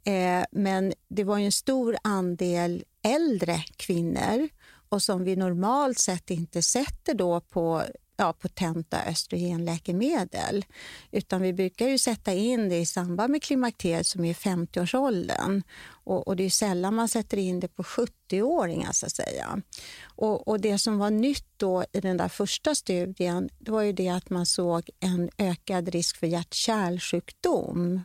[0.03, 4.49] Eh, men det var en stor andel äldre kvinnor
[4.89, 7.83] och som vi normalt sett inte sätter då på
[8.17, 10.65] ja, potenta östrogenläkemedel.
[11.11, 15.63] Utan vi brukar ju sätta in det i samband med klimakteriet som är 50-årsåldern.
[15.89, 19.61] Och, och, det är sällan man sätter in det på 70-åringar så att säga.
[20.03, 23.93] Och, och, det som var nytt då i den där första studien, det var ju
[23.93, 28.01] det att man såg en ökad risk för hjärt-kärlsjukdom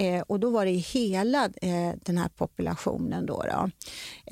[0.00, 3.26] Eh, och då var det hela eh, den här populationen.
[3.26, 3.70] Då, då.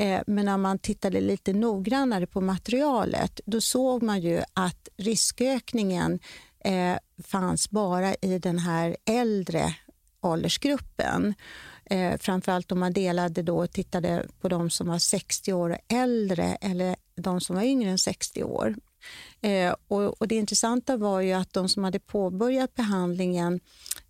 [0.02, 6.18] Eh, men när man tittade lite noggrannare på materialet då såg man ju att riskökningen
[6.64, 9.74] eh, fanns bara i den här äldre
[10.20, 11.34] åldersgruppen.
[11.84, 15.94] Eh, framförallt om man delade då och tittade på de som var 60 år och
[15.94, 18.76] äldre eller de som var yngre än 60 år.
[19.40, 23.60] Eh, och, och, Det intressanta var ju att de som hade påbörjat behandlingen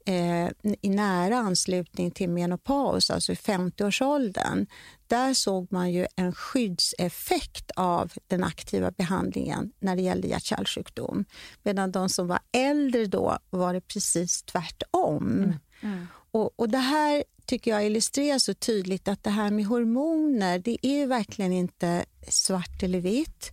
[0.08, 0.50] eh,
[0.82, 4.66] i nära anslutning till menopaus, alltså i 50-årsåldern,
[5.06, 11.24] där såg man ju en skyddseffekt av den aktiva behandlingen när det gällde hjärt-kärlsjukdom.
[11.62, 15.32] Medan de som var äldre då var det precis tvärtom.
[15.32, 15.54] Mm.
[15.80, 16.06] Mm.
[16.30, 20.86] Och, och det här tycker jag illustrerar så tydligt att det här med hormoner, det
[20.86, 23.52] är verkligen inte svart eller vitt.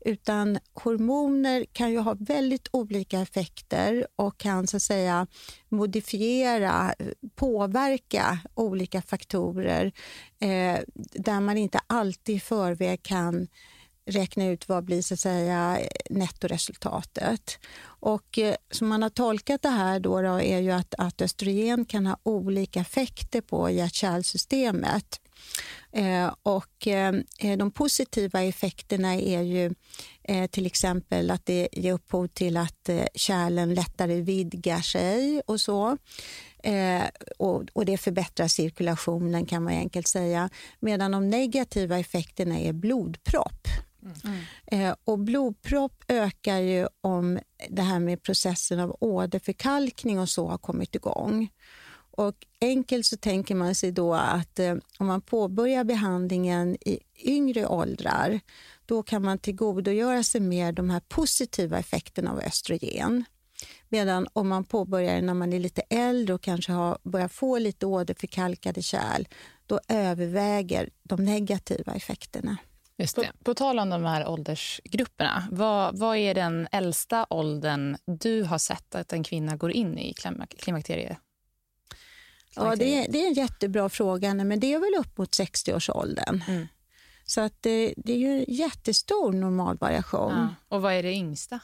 [0.00, 5.26] Utan hormoner kan ju ha väldigt olika effekter och kan så att säga
[5.68, 6.94] modifiera,
[7.34, 9.92] påverka olika faktorer
[10.38, 13.48] eh, där man inte alltid i förväg kan
[14.06, 17.58] räkna ut vad blir så att säga nettoresultatet.
[17.84, 21.84] Och eh, som man har tolkat det här då, då är ju att, att östrogen
[21.84, 25.20] kan ha olika effekter på hjärt-kärlsystemet.
[25.92, 27.14] Eh, och eh,
[27.58, 29.74] de positiva effekterna är ju
[30.22, 35.60] eh, till exempel att det ger upphov till att eh, kärlen lättare vidgar sig och
[35.60, 35.98] så.
[36.62, 37.02] Eh,
[37.38, 40.50] och, och, det förbättrar cirkulationen kan man enkelt säga.
[40.80, 43.68] Medan de negativa effekterna är blodpropp.
[44.24, 44.40] Mm.
[44.66, 47.38] Eh, och blodpropp ökar ju om
[47.68, 51.48] det här med processen av åderförkalkning och så har kommit igång.
[52.16, 57.66] Och enkelt så tänker man sig då att eh, om man påbörjar behandlingen i yngre
[57.66, 58.40] åldrar,
[58.86, 63.24] då kan man tillgodogöra sig mer de här positiva effekterna av östrogen.
[63.88, 67.86] Medan om man påbörjar när man är lite äldre och kanske har börjat få lite
[67.86, 69.24] åderförkalkade kärl,
[69.66, 72.56] då överväger de negativa effekterna.
[72.98, 73.22] Just det.
[73.22, 78.58] På, på tal om de här åldersgrupperna, vad, vad är den äldsta åldern du har
[78.58, 80.14] sett att en kvinna går in i
[80.58, 81.18] klimakteriet?
[82.56, 86.42] Ja, det är, det är en jättebra fråga, men det är väl upp mot 60-årsåldern.
[86.48, 86.66] Mm.
[87.28, 90.32] Så att det, det, är ju en jättestor normalvariation.
[90.32, 90.48] Ja.
[90.68, 91.60] Och vad är det yngsta?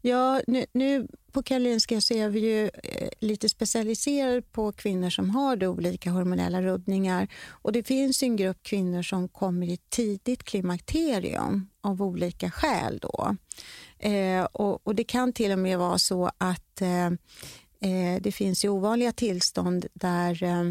[0.00, 5.30] Ja, nu, nu på Karolinska så är vi ju eh, lite specialiserade på kvinnor som
[5.30, 7.28] har olika hormonella rubbningar.
[7.48, 12.98] Och det finns en grupp kvinnor som kommer i tidigt klimakterium av olika skäl.
[13.02, 13.36] Då.
[13.98, 17.06] Eh, och, och, Det kan till och med vara så att eh,
[17.90, 20.64] eh det finns ovanliga tillstånd där eh,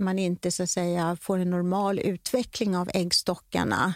[0.00, 3.94] man inte så säga, får en normal utveckling av äggstockarna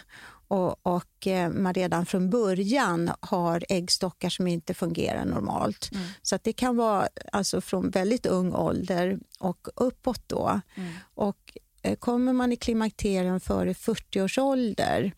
[0.53, 5.89] och, och eh, man redan från början har äggstockar som inte fungerar normalt.
[5.93, 6.07] Mm.
[6.21, 10.23] Så det kan vara alltså från väldigt ung ålder och uppåt.
[10.27, 10.61] Då.
[10.75, 10.93] Mm.
[11.13, 15.13] Och eh, kommer man i klimakterium före 40 års ålder,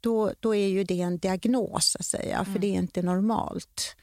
[0.00, 2.60] då, då är ju det en diagnos, att säga, för mm.
[2.60, 3.96] det är inte normalt.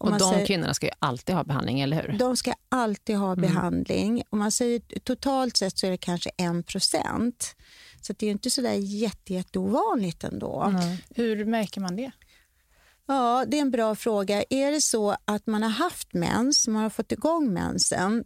[0.00, 2.18] Och, och de säger, kvinnorna ska ju alltid ha behandling, eller hur?
[2.18, 3.40] De ska alltid ha mm.
[3.40, 4.22] behandling.
[4.30, 7.56] Och man säger, totalt sett så är det kanske en procent.
[8.00, 10.62] Så det är inte så där jätte, jätteovanligt ändå.
[10.62, 10.96] Mm.
[11.10, 12.10] Hur märker man det?
[13.06, 14.44] Ja, det är en bra fråga.
[14.50, 18.24] Är det så att man har haft mens, man har fått igång mensen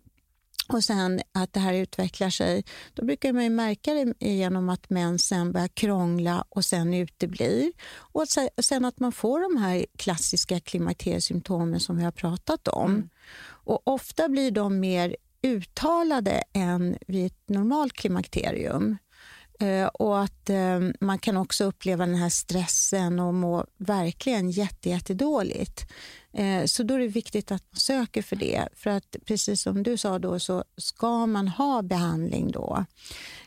[0.68, 5.52] och sen att det här utvecklar sig, då brukar man märka det genom att mensen
[5.52, 7.72] börjar krångla och sen uteblir.
[7.94, 8.24] Och
[8.62, 12.90] sen att man får de här klassiska klimakteriesymptomen som vi har pratat om.
[12.90, 13.08] Mm.
[13.66, 18.96] Och ofta blir de mer uttalade än vid ett normalt klimakterium.
[19.60, 25.80] Eh, och att eh, man kan också uppleva den här stressen och må verkligen jättedåligt.
[25.80, 25.86] Eh,
[26.66, 28.68] så då är det viktigt att man söker för det.
[28.74, 32.84] För att precis som du sa då så ska man ha behandling då.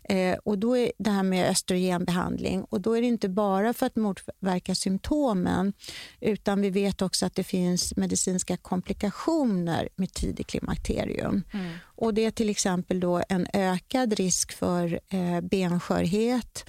[0.03, 3.85] Eh, och då är det här med östrogenbehandling och då är det inte bara för
[3.85, 5.73] att motverka symptomen
[6.19, 11.43] utan vi vet också att det finns medicinska komplikationer med tidig klimakterium.
[11.53, 11.71] Mm.
[11.83, 16.65] Och det är till exempel då en ökad risk för eh, benskörhet,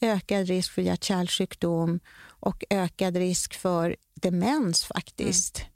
[0.00, 2.00] ökad risk för hjärt-kärlsjukdom
[2.40, 5.58] och ökad risk för demens faktiskt.
[5.58, 5.70] Mm.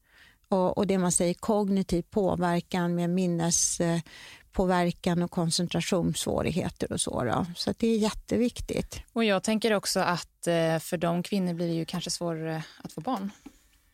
[0.49, 7.25] Och, och, det man säger kognitiv påverkan med minnespåverkan och koncentrationssvårigheter och så.
[7.25, 7.47] Då.
[7.57, 9.01] Så det är jätteviktigt.
[9.13, 12.93] Och jag tänker också att eh, för de kvinnor blir det ju kanske svårare att
[12.93, 13.31] få barn.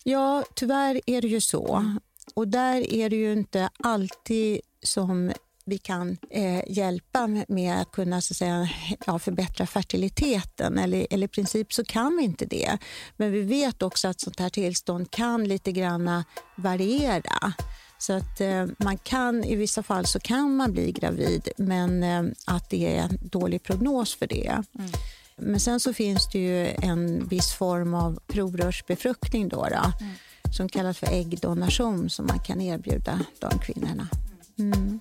[0.05, 1.97] Ja, tyvärr är det ju så.
[2.35, 5.33] Och där är det ju inte alltid som
[5.71, 8.69] vi kan eh, hjälpa med att kunna så att säga,
[9.07, 10.79] ja, förbättra fertiliteten.
[10.79, 12.79] Eller, eller i princip så kan vi inte det.
[13.17, 16.25] Men vi vet också att sånt här tillstånd kan lite grann
[16.57, 17.53] variera.
[17.99, 22.23] Så att eh, man kan, i vissa fall så kan man bli gravid men eh,
[22.47, 24.63] att det är dålig prognos för det.
[24.79, 24.91] Mm.
[25.37, 30.15] Men sen så finns det ju en viss form av provrörsbefruktning då, då mm.
[30.57, 34.09] som kallas för äggdonation som man kan erbjuda de kvinnorna.
[34.59, 35.01] Mm.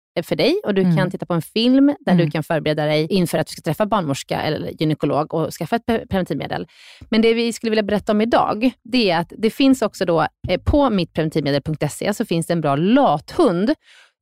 [0.23, 0.97] för dig och du mm.
[0.97, 2.25] kan titta på en film där mm.
[2.25, 5.85] du kan förbereda dig inför att du ska träffa barnmorska eller gynekolog och skaffa ett
[5.85, 6.67] preventivmedel.
[7.09, 10.27] Men det vi skulle vilja berätta om idag, det är att det finns också då
[10.49, 13.73] eh, på mittpreventivmedel.se så finns det en bra lathund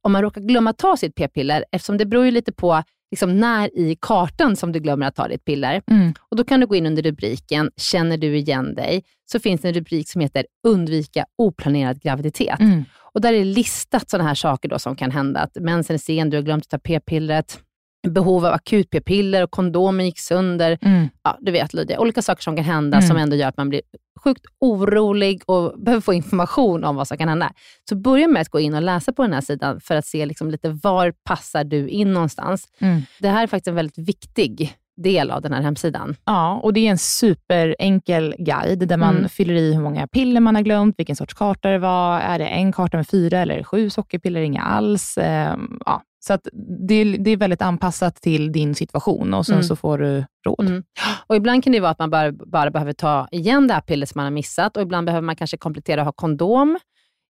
[0.01, 3.77] om man råkar glömma ta sitt p-piller, eftersom det beror ju lite på liksom när
[3.77, 5.81] i kartan som du glömmer att ta ditt piller.
[5.91, 6.13] Mm.
[6.29, 9.67] Och Då kan du gå in under rubriken “Känner du igen dig?” så finns det
[9.67, 12.59] en rubrik som heter “Undvika oplanerad graviditet”.
[12.59, 12.85] Mm.
[13.13, 15.39] Och Där är listat sådana här saker då som kan hända.
[15.39, 17.59] Att mensen är sen, du har glömt att ta p-pillret,
[18.07, 20.77] behov av akut p-piller och kondomen gick sönder.
[20.81, 21.09] Mm.
[21.23, 23.07] Ja, du vet Lydia, olika saker som kan hända mm.
[23.07, 23.81] som ändå gör att man blir
[24.23, 27.51] sjukt orolig och behöver få information om vad som kan hända.
[27.89, 30.25] Så börja med att gå in och läsa på den här sidan för att se
[30.25, 32.67] liksom lite var passar du in någonstans.
[32.79, 33.01] Mm.
[33.19, 36.15] Det här är faktiskt en väldigt viktig del av den här hemsidan.
[36.25, 39.29] Ja, och det är en superenkel guide där man mm.
[39.29, 42.19] fyller i hur många piller man har glömt, vilken sorts karta det var.
[42.19, 44.41] Är det en karta med fyra eller sju sockerpiller?
[44.41, 45.17] Inga alls.
[45.17, 46.47] Ehm, ja, så att
[46.87, 49.63] det, är, det är väldigt anpassat till din situation och sen mm.
[49.63, 50.67] så får du råd.
[50.67, 50.83] Mm.
[51.27, 54.09] Och Ibland kan det vara att man bara, bara behöver ta igen det här pillret
[54.09, 56.79] som man har missat och ibland behöver man kanske komplettera och ha kondom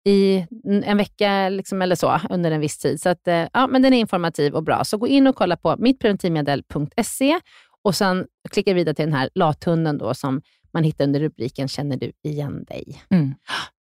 [0.07, 0.47] i
[0.85, 3.01] en vecka liksom, eller så under en viss tid.
[3.01, 4.85] Så att, eh, ja, men den är informativ och bra.
[4.85, 7.41] Så gå in och kolla på mittpreventivmedel.se
[7.83, 11.97] och sen klicka vidare till den här lathunden då, som man hittar under rubriken Känner
[11.97, 13.03] du igen dig?
[13.11, 13.35] Mm.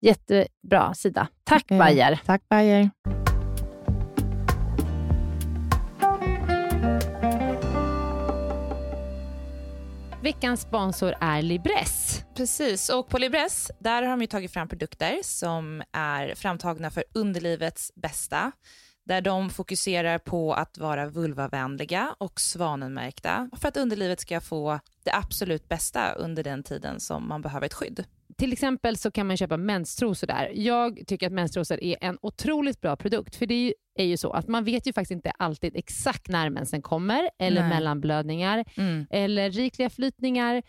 [0.00, 1.28] Jättebra sida.
[1.44, 1.78] Tack okay.
[1.78, 2.20] Bayer.
[2.26, 2.90] Tack Bayer.
[10.22, 12.24] Veckans sponsor är Libress.
[12.36, 17.92] Precis, och på Libress där har de tagit fram produkter som är framtagna för underlivets
[17.94, 18.52] bästa
[19.06, 25.14] där de fokuserar på att vara vulvavänliga och svanenmärkta för att underlivet ska få det
[25.14, 28.04] absolut bästa under den tiden som man behöver ett skydd.
[28.40, 30.50] Till exempel så kan man köpa menstrosor där.
[30.54, 34.48] Jag tycker att menstrosor är en otroligt bra produkt, för det är ju så att
[34.48, 37.70] man vet ju faktiskt inte alltid exakt när mensen kommer, eller Nej.
[37.70, 39.06] mellanblödningar, mm.
[39.10, 40.62] eller rikliga flytningar.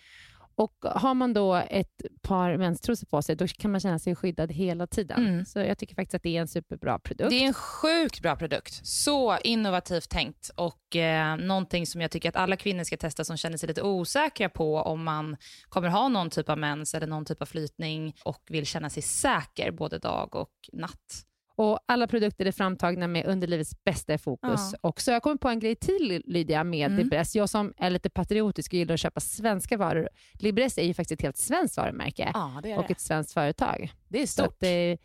[0.55, 4.51] Och Har man då ett par menstrosor på sig, då kan man känna sig skyddad
[4.51, 5.27] hela tiden.
[5.27, 5.45] Mm.
[5.45, 7.29] Så jag tycker faktiskt att det är en superbra produkt.
[7.29, 8.85] Det är en sjukt bra produkt.
[8.87, 13.37] Så innovativt tänkt och eh, någonting som jag tycker att alla kvinnor ska testa som
[13.37, 15.37] känner sig lite osäkra på om man
[15.69, 19.03] kommer ha någon typ av mens eller någon typ av flytning och vill känna sig
[19.03, 21.25] säker både dag och natt.
[21.61, 24.69] Och Alla produkter är framtagna med underlivets bästa i fokus.
[24.71, 24.77] Ja.
[24.81, 26.97] Och så jag kommer på en grej till Lydia med mm.
[26.97, 27.35] Libress.
[27.35, 30.09] Jag som är lite patriotisk och gillar att köpa svenska varor.
[30.33, 32.91] Libress är ju faktiskt ett helt svenskt varumärke ja, det är och det.
[32.91, 33.93] ett svenskt företag.
[34.07, 34.55] Det är stort.
[34.59, 34.97] Det,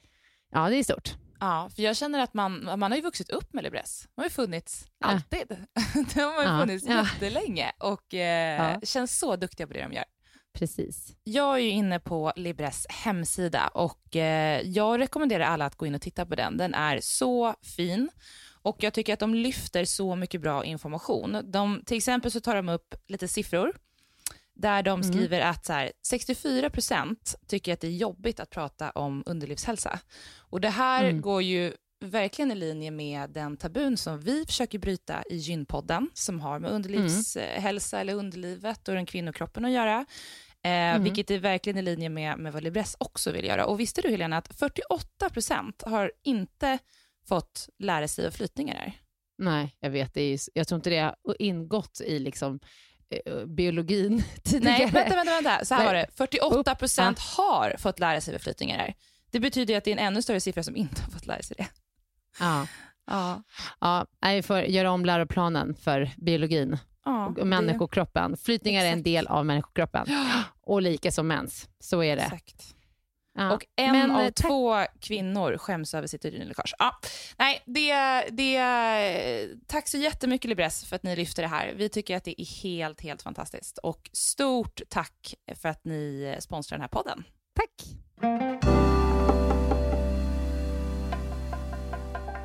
[0.52, 1.14] ja, det är stort.
[1.40, 4.09] Ja, för jag känner att man, man har ju vuxit upp med Libresse.
[4.14, 5.07] De har ju funnits Ja.
[5.07, 5.48] alltid.
[6.14, 7.07] De har ju Ja, funnits ja.
[7.12, 10.04] jättelänge och eh, känns så duktiga på det de gör.
[10.59, 11.14] Precis.
[11.24, 15.94] Jag är ju inne på Libres hemsida och eh, jag rekommenderar alla att gå in
[15.94, 16.57] och titta på den.
[16.57, 18.11] Den är så fin
[18.62, 21.40] och jag tycker att de lyfter så mycket bra information.
[21.44, 23.76] De, till exempel så tar de upp lite siffror
[24.54, 29.22] där de skriver att så här, 64% tycker att det är jobbigt att prata om
[29.26, 29.98] underlivshälsa.
[30.38, 31.20] Och det här Mm.
[31.20, 36.40] går ju verkligen i linje med den tabun som vi försöker bryta i Gynpodden som
[36.40, 40.07] har med underlivshälsa eller underlivet och den kvinnokroppen att göra.
[40.66, 43.66] Eh, Vilket är verkligen i linje med, med vad Libresse också vill göra.
[43.66, 46.78] Och visste du Helena att 48% har inte
[47.28, 48.92] fått lära sig av flytningar här?
[49.38, 50.14] Nej, jag vet.
[50.14, 52.60] Det är, ju- jag tror inte det har ingått i liksom,
[53.10, 54.78] eh, biologin tidigare.
[54.78, 55.64] Nej, vänta, vänta, vänta.
[55.64, 56.06] Så här Nej.
[56.16, 56.74] var det.
[56.74, 58.94] 48% har fått lära sig vad flytningar är.
[59.30, 61.42] Det betyder ju att det är en ännu större siffra som inte har fått lära
[61.42, 61.66] sig det.
[62.40, 62.66] Ja.
[63.06, 63.42] Ja.
[63.80, 68.36] Ja, vi får göra om läroplanen för biologin ja och människokroppen.
[68.36, 70.07] Flytningar är en del av människokroppen
[70.62, 71.68] och lika som mens.
[71.80, 72.22] Så är det.
[72.22, 72.72] Exakt.
[73.38, 73.52] Ja.
[73.54, 76.74] Och en Men, av eh, tack- två kvinnor skäms över sitt urinläckage.
[76.78, 76.98] Ja.
[77.38, 77.94] Nej, det,
[78.30, 81.74] det, tack så jättemycket Libresse för att ni lyfter det här.
[81.76, 83.78] Vi tycker att det är helt, helt fantastiskt.
[83.78, 87.24] Och stort tack för att ni sponsrar den här podden.
[87.54, 87.86] Tack.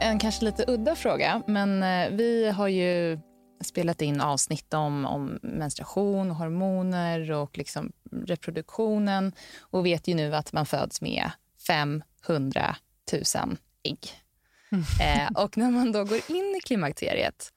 [0.02, 3.20] En kanske lite udda fråga, men eh, vi har ju
[3.62, 10.36] spelat in avsnitt om, om menstruation, och hormoner och liksom reproduktionen och vet ju nu
[10.36, 11.32] att man föds med
[11.68, 12.76] 500
[13.14, 14.12] 000 ägg.
[15.02, 17.54] Eh, och när man då går in i klimakteriet,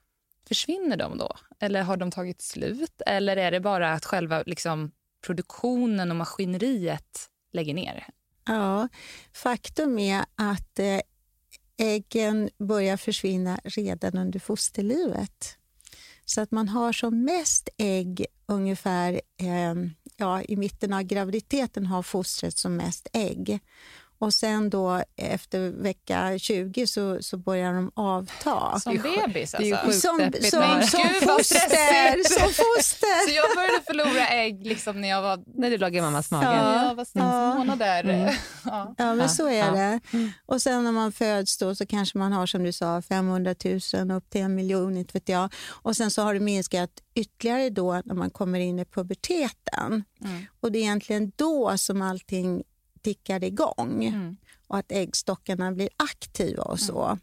[0.49, 1.37] försvinner de då?
[1.61, 3.03] Eller har de tagit slut?
[3.07, 4.91] Eller är det bara att själva liksom,
[5.27, 8.07] produktionen och maskineriet lägger ner?
[8.47, 8.89] Ja,
[9.33, 11.01] faktum är att eh,
[11.77, 15.59] äggen börjar försvinna redan under fosterlivet.
[16.25, 19.75] Så att man har som mest ägg ungefär eh,
[20.17, 23.61] ja, i mitten av graviditeten har fostret som mest ägg.
[24.25, 28.81] Och sen då efter vecka 20 så, så börjar de avta.
[28.81, 30.01] Som bebis det är alltså?
[30.09, 30.51] Som, deppigt.
[30.51, 32.29] som, Men som gud, foster!
[32.41, 33.29] Som foster!
[33.29, 36.45] Så jag började förlora ägg liksom när jag var När du låg i mammas mage.
[36.45, 36.53] Ja.
[36.53, 37.55] när jag var sex Ja.
[37.55, 38.05] månader.
[38.05, 38.35] Mm.
[38.65, 38.95] Ja.
[38.99, 40.01] Ja, men så är det.
[40.47, 43.55] Och sen när man föds då så kanske man har som du sa 500
[43.95, 45.53] 000 upp till en miljon, inte vet jag.
[45.69, 50.05] Och sen så har det minskat ytterligare då när man kommer in i puberteten.
[50.25, 50.47] Mm.
[50.61, 52.63] Och det är egentligen då som allting
[53.05, 54.37] tickar igång Mm.
[54.67, 57.19] och att äggstockarna blir aktiva och så.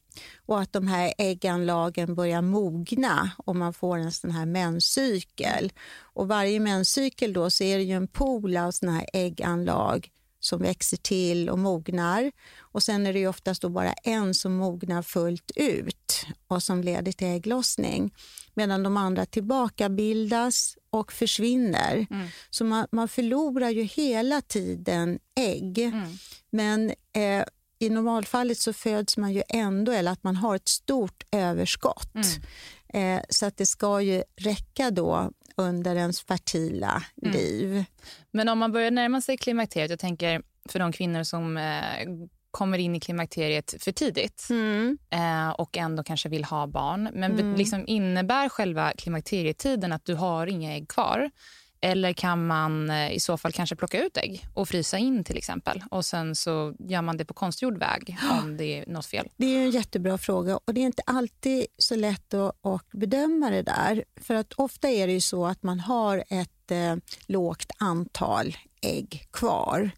[0.45, 5.71] Och att de här ägganlagen börjar mogna och man får en sån här menscykel.
[5.99, 10.09] Och varje menscykel då så är det ju en pool av såna här ägganlag
[10.41, 12.31] som växer till och mognar.
[12.59, 16.83] Och sen är det ju oftast då bara en som mognar fullt ut och som
[16.83, 18.13] leder till ägglossning.
[18.53, 22.07] Medan de andra tillbaka bildas och försvinner.
[22.49, 25.91] Så man, man förlorar ju hela tiden ägg.
[26.49, 27.43] Men eh,
[27.79, 32.13] i normalfallet så föds man ju ändå, eller att man har ett stort överskott.
[32.93, 35.31] Eh, så att det ska ju räcka då
[35.61, 37.85] under ens fertila liv.
[38.31, 42.07] Men om man börjar närma sig klimakteriet, jag tänker för de kvinnor som eh,
[42.51, 44.47] kommer in i klimakteriet för tidigt
[45.09, 47.09] eh, och ändå kanske vill ha barn.
[47.13, 51.31] Men be- liksom innebär själva klimakterietiden att du har inga ägg kvar?
[51.81, 55.37] Eller kan man eh, i så fall kanske plocka ut ägg och frysa in till
[55.37, 59.27] exempel och sen så gör man det på konstgjord väg om det är något fel?
[59.37, 63.49] Det är en jättebra fråga och det är inte alltid så lätt att, att bedöma
[63.49, 64.03] det där.
[64.21, 66.95] För att ofta är det ju så att man har ett eh,
[67.27, 69.91] lågt antal ägg kvar.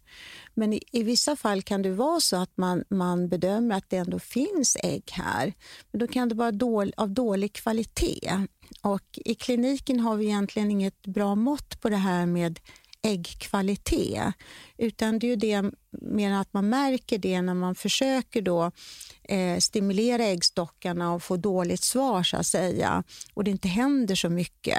[0.54, 3.96] Men i, i vissa fall kan det vara så att man, man bedömer att det
[3.96, 5.52] ändå finns ägg här.
[5.90, 8.46] Men då kan det vara dål, av dålig kvalitet.
[8.82, 12.60] Och I kliniken har vi egentligen inget bra mått på det här med
[13.04, 14.34] äggkvalitet.
[14.78, 18.70] Utan det är ju det mer att man märker det när man försöker då
[19.22, 23.02] eh, stimulera äggstockarna och få dåligt svar så att säga
[23.34, 24.78] och det inte händer så mycket.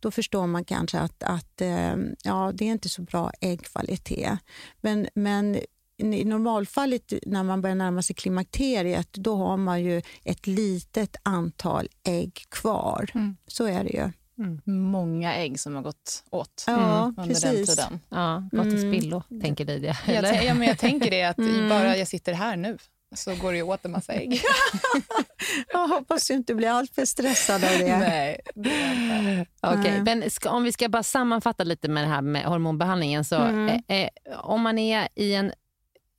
[0.00, 4.38] Då förstår man kanske att, att eh, ja, det är inte så bra äggkvalitet.
[4.80, 5.58] Men, men
[5.98, 11.88] i normalfallet när man börjar närma sig klimakteriet då har man ju ett litet antal
[12.04, 13.10] ägg kvar.
[13.46, 14.10] Så är det ju.
[14.64, 17.76] Många ägg som har gått åt Ja, under den precis.
[17.76, 18.00] tiden.
[18.08, 19.96] Ja, gått till spillo, tänker Lydia.
[20.06, 20.24] Mm.
[20.24, 22.78] Jag, ja, men jag tänker det att i bara jag sitter här nu
[23.14, 24.40] så går det ju åt en massa ägg.
[25.72, 27.98] Jag hoppas du inte blir alltför stressad av det.
[27.98, 29.46] Nej, det.
[29.62, 33.24] Okej, men ska, om vi ska bara sammanfatta lite med det här med hormonbehandlingen.
[33.24, 33.82] Så, Mm.
[33.88, 34.08] eh, eh,
[34.40, 35.52] om man är i en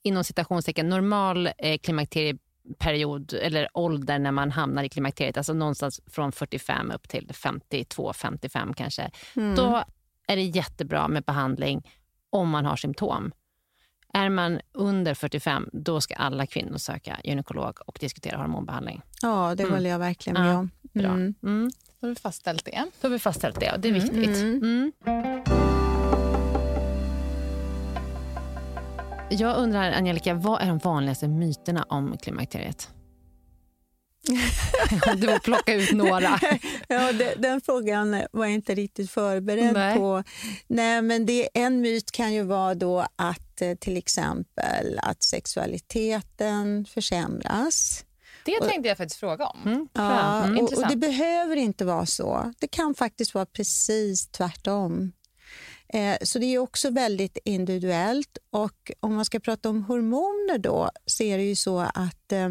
[0.04, 2.40] inom citationstecken normal eh, klimakterieperiod
[2.78, 8.74] period eller ålder när man hamnar i klimakteriet, alltså någonstans från 45 upp till 52-55
[8.74, 9.56] kanske, Mm.
[9.56, 9.84] då
[10.28, 11.90] är det jättebra med behandling
[12.30, 13.32] om man har symptom.
[14.14, 19.02] Är man under 45, då ska alla kvinnor söka gynekolog och diskutera hormonbehandling.
[19.22, 19.74] Ja, det Mm.
[19.76, 20.72] håller jag verkligen Ja, med om.
[20.94, 21.10] Bra.
[21.12, 21.34] Mm.
[21.44, 21.72] Mm.
[22.00, 22.86] Då har vi fastställt det.
[23.02, 24.38] Då har vi fastställt det och det är viktigt.
[29.30, 32.90] Jag undrar, Angelica, vad är de vanligaste myterna om klimakteriet?
[35.18, 36.40] du får plocka ut några.
[36.88, 39.98] Ja, det, den frågan var jag inte riktigt förberedd Nej.
[39.98, 40.24] på.
[40.68, 46.86] Nej, men det, en myt kan ju vara då att eh, till exempel att sexualiteten
[46.86, 48.06] försämras.
[48.46, 49.62] Det tänkte jag faktiskt fråga om.
[49.66, 49.88] Mm.
[49.94, 50.60] Ja, Mm.
[50.64, 52.54] och, och det behöver inte vara så.
[52.60, 55.12] Det kan faktiskt vara precis tvärtom.
[55.88, 58.38] Eh, så det är också väldigt individuellt.
[58.50, 62.50] Och om man ska prata om hormoner då, så är det ju så att eh,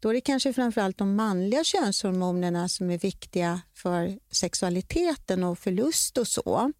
[0.00, 5.70] då är det kanske framförallt de manliga könshormonerna som är viktiga för sexualiteten och för
[5.70, 6.72] lust och så.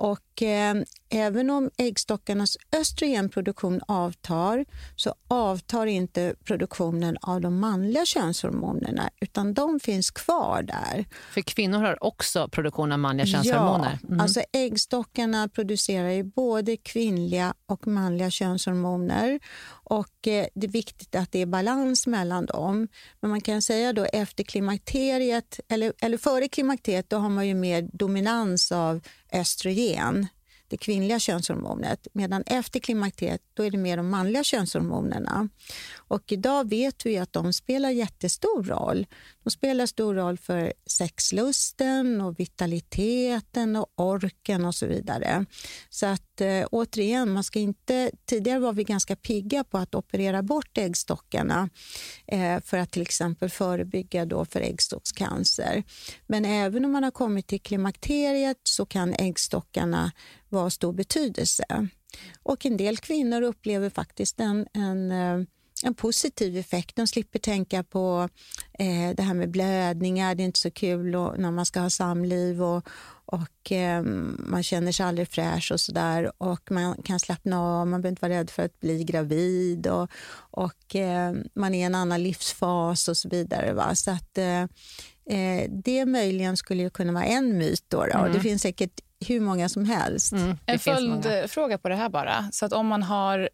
[0.00, 0.74] Och eh,
[1.08, 4.64] även om äggstockarnas östrogenproduktion avtar
[4.96, 11.04] så avtar inte produktionen av de manliga könshormonerna utan de finns kvar där.
[11.30, 13.98] För kvinnor har också produktion av manliga könshormoner.
[14.02, 14.20] Ja, Mm.
[14.20, 19.40] alltså äggstockarna producerar ju både kvinnliga och manliga könshormoner.
[19.68, 22.88] Och eh, det är viktigt att det är balans mellan dem.
[23.20, 27.54] Men man kan säga då efter klimakteriet, eller, eller före klimakteriet, då har man ju
[27.54, 29.00] mer dominans av
[29.32, 30.28] östrogen
[30.70, 32.06] det kvinnliga könshormonet.
[32.12, 35.48] Medan efter klimakteriet då är det mer de manliga könshormonerna.
[35.96, 39.06] Och idag vet vi att de spelar jättestor roll.
[39.44, 45.44] De spelar stor roll för sexlusten och vitaliteten och orken och så vidare.
[45.88, 48.10] Så att eh, återigen, man ska inte...
[48.24, 51.68] Tidigare var vi ganska pigga på att operera bort äggstockarna
[52.26, 55.82] eh, för att till exempel förebygga då för äggstockscancer.
[56.26, 60.12] Men även om man har kommit till klimakteriet så kan äggstockarna
[60.52, 61.88] vara av stor betydelse.
[62.42, 65.46] Och en del kvinnor upplever faktiskt en, en, eh,
[65.82, 66.96] en positiv effekt.
[66.96, 68.28] De slipper tänka på
[68.78, 71.90] eh, det här med blödningar, det är inte så kul och, när man ska ha
[71.90, 72.88] samliv och,
[73.24, 74.02] och eh,
[74.38, 76.32] man känner sig aldrig fräsch och sådär.
[76.38, 80.10] Och man kan slappna av, man behöver inte vara rädd för att bli gravid och,
[80.36, 83.72] och eh, man är i en annan livsfas och så vidare.
[83.72, 83.94] Va?
[83.94, 84.62] Så att eh,
[85.38, 87.84] eh, det möjligen skulle kunna vara en myt.
[87.88, 88.28] Då, då.
[88.32, 90.32] Det finns säkert hur många som helst.
[90.32, 92.48] Mm, En följdfråga på det här bara.
[92.52, 93.48] Så att om man har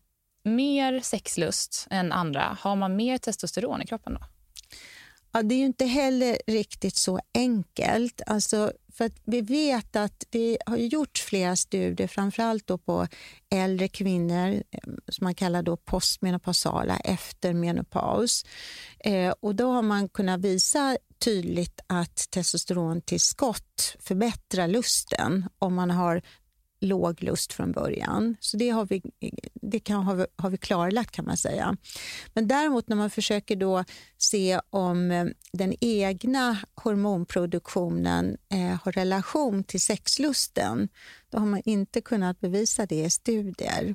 [0.44, 4.20] mer sexlust än andra, har man mer testosteron i kroppen då?
[5.32, 8.20] Ja, det är ju inte heller riktigt så enkelt.
[8.26, 13.06] Alltså, för att vi vet att det har ju gjorts flera studier, framförallt då på
[13.50, 14.62] äldre kvinnor
[15.08, 18.44] som man kallar då postmenopausala, efter menopaus.
[18.98, 26.22] Eh, och då har man kunnat visa tydligt att testosterontillskott förbättrar lusten om man har
[26.80, 28.36] låg lust från början.
[28.40, 29.02] Så det har vi,
[29.54, 31.76] det kan, har, vi, har vi klarlagt kan man säga.
[32.34, 33.84] Men däremot när man försöker då
[34.18, 40.88] se om eh, den egna hormonproduktionen eh, har relation till sexlusten,
[41.30, 43.94] då har man inte kunnat bevisa det i studier.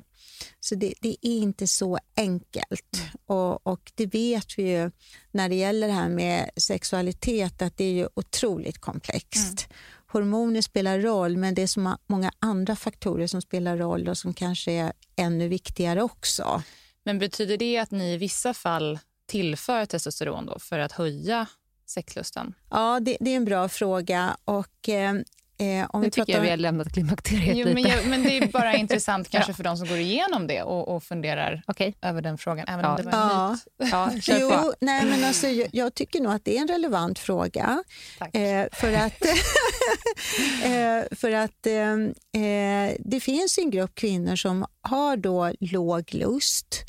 [0.60, 3.02] Så det, det är inte så enkelt.
[3.26, 4.90] Och, och det vet vi ju
[5.30, 9.68] när det gäller det här med sexualitet, att det är ju otroligt komplext.
[10.06, 14.34] Hormoner spelar roll, men det är så många andra faktorer som spelar roll och som
[14.34, 16.62] kanske är ännu viktigare också.
[17.04, 21.46] Men betyder det att ni i vissa fall tillför testosteron då för att höja
[21.86, 22.54] sexlusten?
[22.70, 24.36] Ja, det, det är en bra fråga.
[24.44, 25.14] Och, eh,
[25.58, 28.22] eh, om Nu vi tycker pratar jag vi har lämnat klimakteriet Jo, men, jag, men
[28.22, 31.94] det är bara intressant kanske för de som går igenom det och, och funderar Okej.
[32.02, 32.90] över den frågan, även Ja.
[32.90, 34.10] om det var en Ja.
[34.26, 37.84] Ja, Jo, nej, men alltså, jag, jag tycker nog att det är en relevant fråga.
[38.18, 38.34] Tack.
[38.36, 39.24] Eh, för att,
[40.64, 46.84] eh, för att eh, eh, det finns en grupp kvinnor som har då låg lust.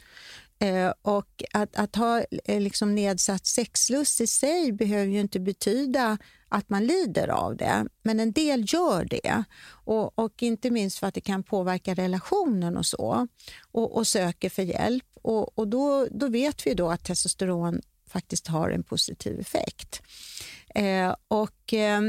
[0.63, 6.17] Eh, och att, att ha eh, liksom nedsatt sexlust i sig behöver ju inte betyda
[6.49, 9.43] att man lider av det, men en del gör det.
[9.65, 13.27] Och, och inte minst för att det kan påverka relationen och så,
[13.71, 15.05] och, och söker för hjälp.
[15.21, 20.01] Och, och då, då vet vi då att testosteron faktiskt har en positiv effekt.
[20.75, 22.01] Eh, och eh,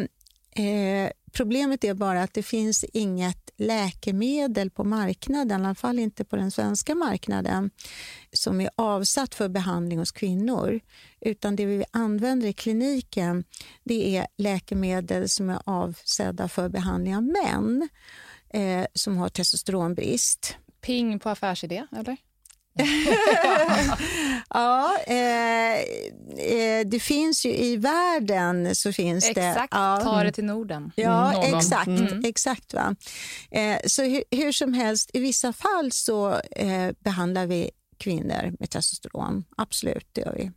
[0.66, 6.24] eh Problemet är bara att det finns inget läkemedel på marknaden, i alla fall inte
[6.24, 7.70] på den svenska marknaden,
[8.32, 10.80] som är avsatt för behandling hos kvinnor.
[11.20, 13.44] Utan det vi använder i kliniken
[13.84, 17.88] det är läkemedel som är avsedda för behandling av män
[18.50, 20.56] eh, som har testosteronbrist.
[20.80, 22.16] Ping på affärsidé, eller?
[24.50, 25.78] ja, eh,
[26.44, 29.48] eh, det finns ju i världen så finns Exakt, det...
[29.48, 30.92] Exakt, ja, ta det till Norden.
[30.96, 31.44] Ja, Någon.
[31.58, 31.86] exakt.
[31.86, 32.24] Mm.
[32.24, 32.96] exakt va?
[33.50, 38.70] Eh, så hur, hur som helst, i vissa fall så eh, behandlar vi kvinnor med
[38.70, 39.44] testosteron.
[39.56, 40.50] Absolut, det gör vi.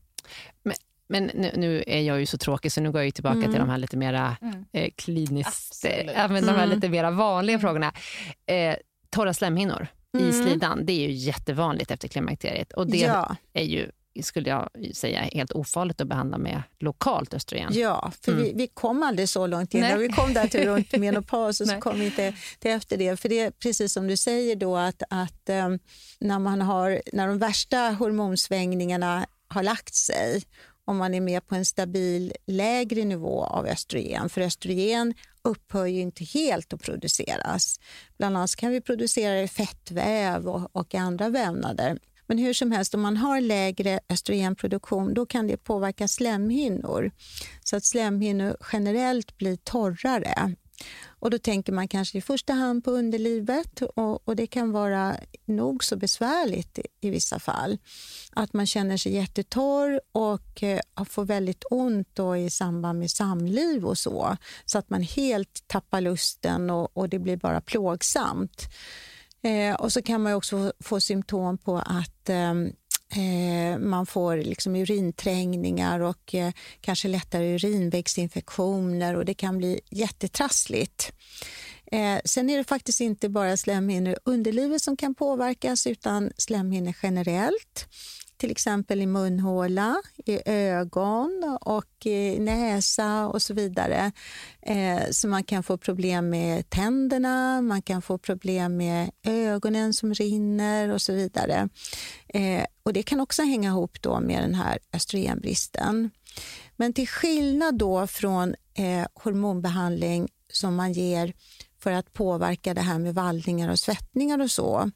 [1.09, 3.51] Men nu, nu är jag ju så tråkig så nu går jag ju tillbaka Mm.
[3.51, 4.65] till de här lite mera Mm.
[4.74, 6.70] eh, kliniskt, eh, men de här Mm.
[6.76, 7.93] lite mera vanliga frågorna.
[8.45, 8.76] Eh,
[9.09, 9.88] torra slemhinnor
[10.20, 10.34] i Mm.
[10.43, 13.91] slidan, det är ju jättevanligt efter klimakteriet och det Ja, är ju,
[14.24, 17.70] skulle jag säga, helt ofarligt att behandla med lokalt östrogen.
[17.74, 18.43] ja, för Mm.
[18.43, 19.99] vi, vi kom aldrig så långt innan.
[19.99, 23.18] Vi kom där till runt menopaus och så kom vi inte till efter det.
[23.20, 25.70] För det är precis som du säger då att, att eh,
[26.20, 30.43] när, man har, när de värsta hormonsvängningarna har lagt sig
[30.86, 34.30] om man är med på en stabil lägre nivå av östrogen.
[34.30, 35.13] För östrogen
[35.47, 37.79] upphör ju inte helt att produceras.
[38.17, 41.99] Bland annat kan vi producera det i fettväv och, och andra vävnader.
[42.27, 47.11] Men hur som helst, om man har lägre östrogenproduktion då kan det påverka slemhinnor.
[47.63, 50.55] Så att slemhinnor generellt blir torrare.
[51.20, 55.15] Och då tänker man kanske i första hand på underlivet och, och det kan vara
[55.45, 57.78] nog så besvärligt i, i vissa fall.
[58.32, 63.86] Att man känner sig jättetorr och eh, får väldigt ont då i samband med samliv
[63.86, 64.38] och så.
[64.65, 68.70] Så att man helt tappar lusten och, och det blir bara plågsamt.
[69.41, 72.53] Eh, och så kan man också få, få symptom på att eh,
[73.15, 76.51] eh, man får liksom urinträngningar och eh,
[76.81, 81.11] kanske lättare urinvägsinfektioner och det kan bli jättetrassligt.
[81.91, 86.93] Eh, sen är det faktiskt inte bara slemhinnor i underlivet som kan påverkas utan slemhinnor
[87.03, 87.87] generellt.
[88.38, 94.11] Till exempel i munhåla, i ögon och i näsa och så vidare.
[94.61, 100.13] Eh, så man kan få problem med tänderna, man kan få problem med ögonen som
[100.13, 101.69] rinner och så vidare.
[102.27, 106.09] Eh, och Det kan också hänga ihop då med den här östrogenbristen.
[106.75, 111.33] Men till skillnad då från eh, hormonbehandling som man ger
[111.88, 114.91] för att påverka det här med vallningar och svettningar och så,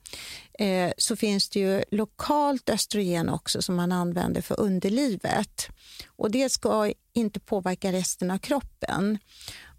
[0.60, 5.68] eh, så finns det ju lokalt östrogen också som man använder för underlivet.
[6.08, 9.18] Och det ska inte påverka resten av kroppen.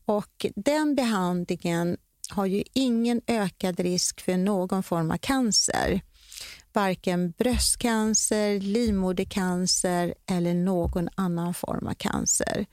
[0.04, 1.96] Och den behandlingen
[2.28, 6.00] har ju ingen ökad risk för någon form av cancer.
[6.72, 12.66] Varken bröstcancer, livmodercancer eller någon annan form av cancer.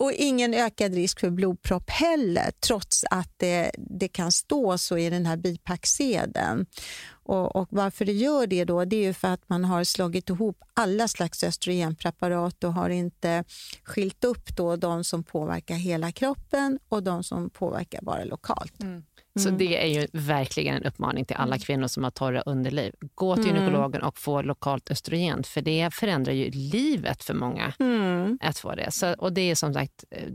[0.00, 5.10] Och ingen ökad risk för blodpropp heller, trots att det, det kan stå så i
[5.10, 6.66] den här bipacksedeln.
[7.10, 10.28] Och, och varför det gör det då, det är ju för att man har slagit
[10.28, 13.44] ihop alla slags östrogenpreparat och har inte
[13.84, 18.82] skilt upp då de som påverkar hela kroppen och de som påverkar bara lokalt.
[18.82, 19.02] Mm.
[19.38, 22.94] Så det är ju verkligen en uppmaning till alla kvinnor som har torra underliv.
[23.14, 23.56] Gå till Mm.
[23.56, 28.38] gynekologen och få lokalt östrogen, för det förändrar ju livet för många Mm.
[28.42, 28.90] att få det.
[28.90, 30.28] Så, och det är som sagt, eh,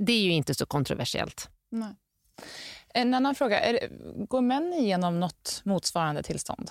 [0.00, 1.48] det- är ju inte så kontroversiellt.
[1.70, 1.94] Nej.
[2.94, 3.60] En annan fråga.
[3.60, 3.88] Är,
[4.26, 6.70] går män igenom något motsvarande tillstånd?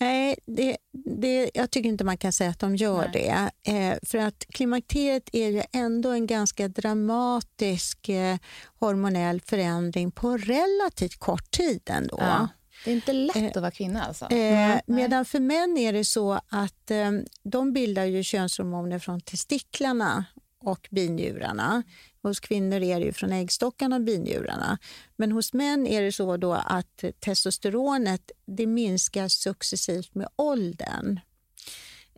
[0.00, 3.50] Nej, det, det, jag tycker inte man kan säga att de gör det.
[3.72, 8.36] Eh, för att klimakteriet är ju ändå en ganska dramatisk eh,
[8.78, 12.16] hormonell förändring på relativt kort tid ändå.
[12.20, 12.48] Ja.
[12.84, 14.24] Det är inte lätt Eh, att vara kvinna alltså?
[14.24, 14.80] Eh, Nej.
[14.86, 17.10] medan för män är det så att eh,
[17.42, 20.24] de bildar ju könshormoner från testiklarna
[20.60, 21.82] och binjurarna.
[22.22, 24.78] Hos kvinnor är det ju från äggstockarna och binjurarna.
[25.16, 31.20] Men hos män är det så då att testosteronet det minskar successivt med åldern.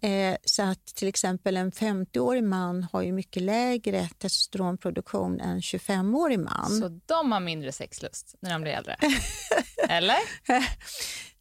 [0.03, 5.61] Eh, så att till exempel en 50-årig man har ju mycket lägre testosteronproduktion än en
[5.61, 6.81] 25-årig man.
[6.81, 8.97] Så de har mindre sexlust när de blir äldre?
[9.89, 10.17] Eller?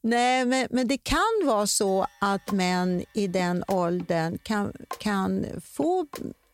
[0.01, 6.07] Nej, men, men det kan vara så att män i den åldern kan, kan få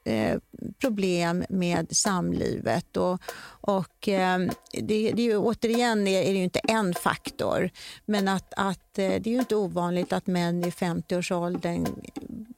[0.05, 0.37] eh,
[0.81, 2.97] problem med samlivet.
[2.97, 3.21] Och,
[3.61, 4.39] och, eh,
[4.71, 7.69] det, det är ju, återigen är, är det ju inte en faktor,
[8.05, 11.87] men att, att, eh, det är inte ovanligt att män i 50-årsåldern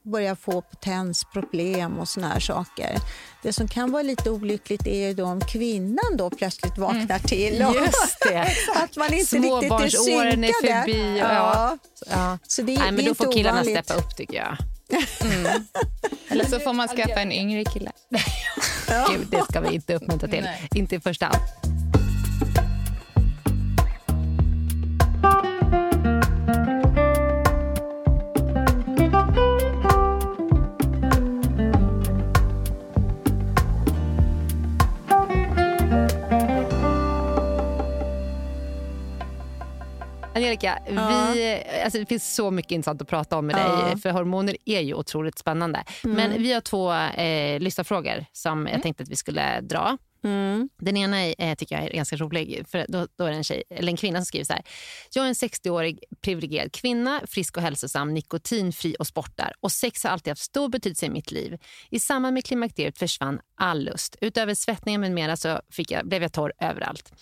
[0.02, 2.96] börjar få potensproblem och såna här saker.
[3.42, 7.62] Det som kan vara lite olyckligt är ju då om kvinnan då plötsligt vaknar till.
[7.62, 8.48] och- Just det.
[8.76, 10.82] att man inte är Småbarnsåren är synkade.
[10.82, 11.18] förbi.
[11.18, 11.28] Ja.
[11.32, 11.78] Ja.
[12.10, 12.38] Ja.
[12.46, 13.84] Så det, Nej, det men är då får killarna ovanligt.
[13.84, 14.56] steppa upp tycker jag.
[15.20, 15.62] Eller
[16.48, 17.90] så får man skaffa en yngre kille.
[19.10, 20.42] Gud, det ska vi inte uppmuntra till.
[20.42, 20.68] Nej.
[20.74, 21.38] Inte i första hand.
[40.64, 41.30] Angelica, Ja.
[41.34, 43.86] vi, alltså det finns så mycket intressant att prata om med Ja.
[43.86, 44.00] dig.
[44.00, 45.84] För hormoner är ju otroligt spännande.
[46.04, 46.16] Mm.
[46.16, 49.98] Men vi har två eh, lyssnarfrågor som jag tänkte att vi skulle dra.
[50.24, 50.68] Mm.
[50.78, 52.64] Den ena är, eh, tycker jag är ganska rolig.
[52.68, 54.62] För då, då är det en, tjej, eller en kvinna som skriver så här.
[55.14, 59.52] Jag är en 60-årig privilegierad kvinna, frisk och hälsosam, nikotinfri och sportar.
[59.60, 61.58] Och sex har alltid haft stor betydelse i mitt liv.
[61.90, 64.16] I samband med klimakteriet försvann all lust.
[64.20, 67.12] Utöver svettningen med mera så fick jag, blev jag torr överallt.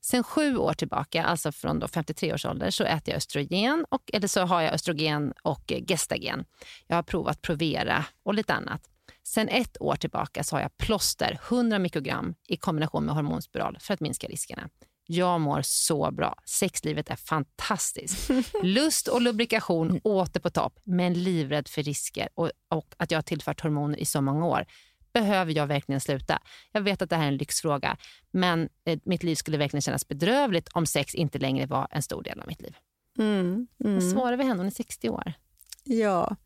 [0.00, 4.10] Sen sju år tillbaka, alltså från då 53 års ålder, så äter jag östrogen och,
[4.12, 6.44] eller så har jag östrogen och eh, gestagen.
[6.86, 8.82] Jag har provat Provera och lite annat.
[9.26, 13.94] Sen ett år tillbaka så har jag plåster, 100 mikrogram i kombination med hormonspiral för
[13.94, 14.68] att minska riskerna.
[15.06, 16.34] Jag mår så bra.
[16.44, 18.30] Sexlivet är fantastiskt.
[18.62, 23.22] Lust och lubrikation åter på topp, men livrädd för risker och, och att jag har
[23.22, 24.66] tillfört hormoner i så många år.
[25.12, 26.38] Behöver jag verkligen sluta?
[26.72, 27.96] Jag vet att det här är en lyxfråga,
[28.30, 32.22] men eh, mitt liv skulle verkligen kännas bedrövligt om sex inte längre var en stor
[32.22, 32.76] del av mitt liv.
[33.18, 33.66] Mm.
[33.76, 34.10] Vad Mm.
[34.10, 34.56] svarar vi henne?
[34.60, 35.32] Hon är 60 år.
[35.84, 36.36] Ja.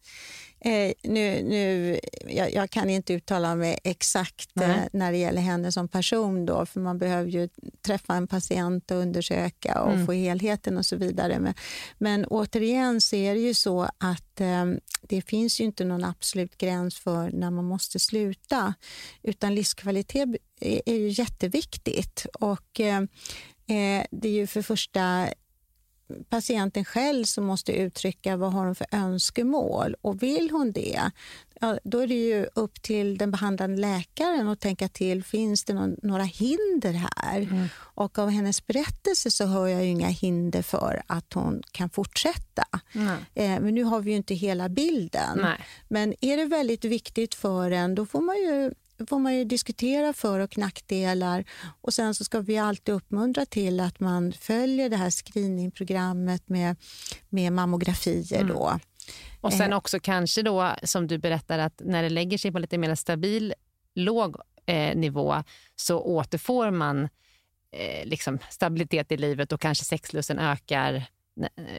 [0.60, 5.72] Eh, nu, nu, jag, jag kan inte uttala mig exakt eh, när det gäller henne
[5.72, 7.48] som person, då, för man behöver ju
[7.82, 10.06] träffa en patient och undersöka och Mm.
[10.06, 11.38] få helheten och så vidare.
[11.40, 11.54] Men,
[11.98, 14.64] men återigen så är det ju så att eh,
[15.02, 18.74] det finns ju inte någon absolut gräns för när man måste sluta,
[19.22, 20.28] utan livskvalitet
[20.60, 22.26] är, är ju jätteviktigt.
[22.32, 22.98] Och, eh,
[23.66, 25.28] eh, det är ju för första
[26.28, 31.10] patienten själv som måste uttrycka vad har hon för önskemål och vill hon det,
[31.60, 35.74] ja, då är det ju upp till den behandlande läkaren att tänka till, finns det
[35.74, 37.68] någon, några hinder här?
[37.72, 42.64] Och av hennes berättelse så hör jag inga hinder för att hon kan fortsätta.
[43.34, 45.38] Eh, men nu har vi ju inte hela bilden.
[45.42, 45.58] Nej.
[45.88, 48.74] Men är det väldigt viktigt för en, då får man ju
[49.06, 51.44] får man ju diskutera för och nackdelar
[51.80, 56.76] och sen så ska vi alltid uppmuntra till att man följer det här screeningprogrammet med,
[57.28, 58.44] med mammografier.
[58.44, 58.78] Då.
[59.40, 59.58] Och Eh.
[59.58, 62.94] sen också kanske då, som du berättar, att när det lägger sig på lite mer
[62.94, 63.54] stabil,
[63.94, 64.36] låg
[64.66, 65.42] eh, nivå
[65.76, 67.08] så återfår man
[67.72, 71.02] eh, liksom stabilitet i livet och kanske sexlusten ökar eh,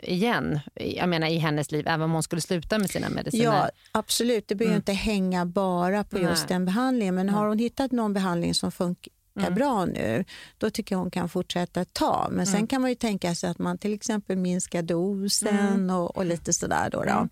[0.04, 0.60] igen.
[0.74, 3.44] Jag menar i hennes liv, även om hon skulle sluta med sina mediciner.
[3.46, 4.48] Ja, absolut.
[4.48, 4.80] Det behöver Mm.
[4.82, 6.56] inte hänga bara på just Nej.
[6.56, 7.16] den behandlingen.
[7.16, 9.54] Men har hon hittat någon behandling som funkar Mm.
[9.56, 10.26] bra nu,
[10.58, 12.28] då tycker jag hon kan fortsätta ta.
[12.32, 12.68] Men sen Mm.
[12.68, 15.90] kan man ju tänka sig att man till exempel minskar dosen Mm.
[15.90, 16.90] och, och lite sådär.
[16.90, 17.10] Då, då.
[17.12, 17.30] Mm.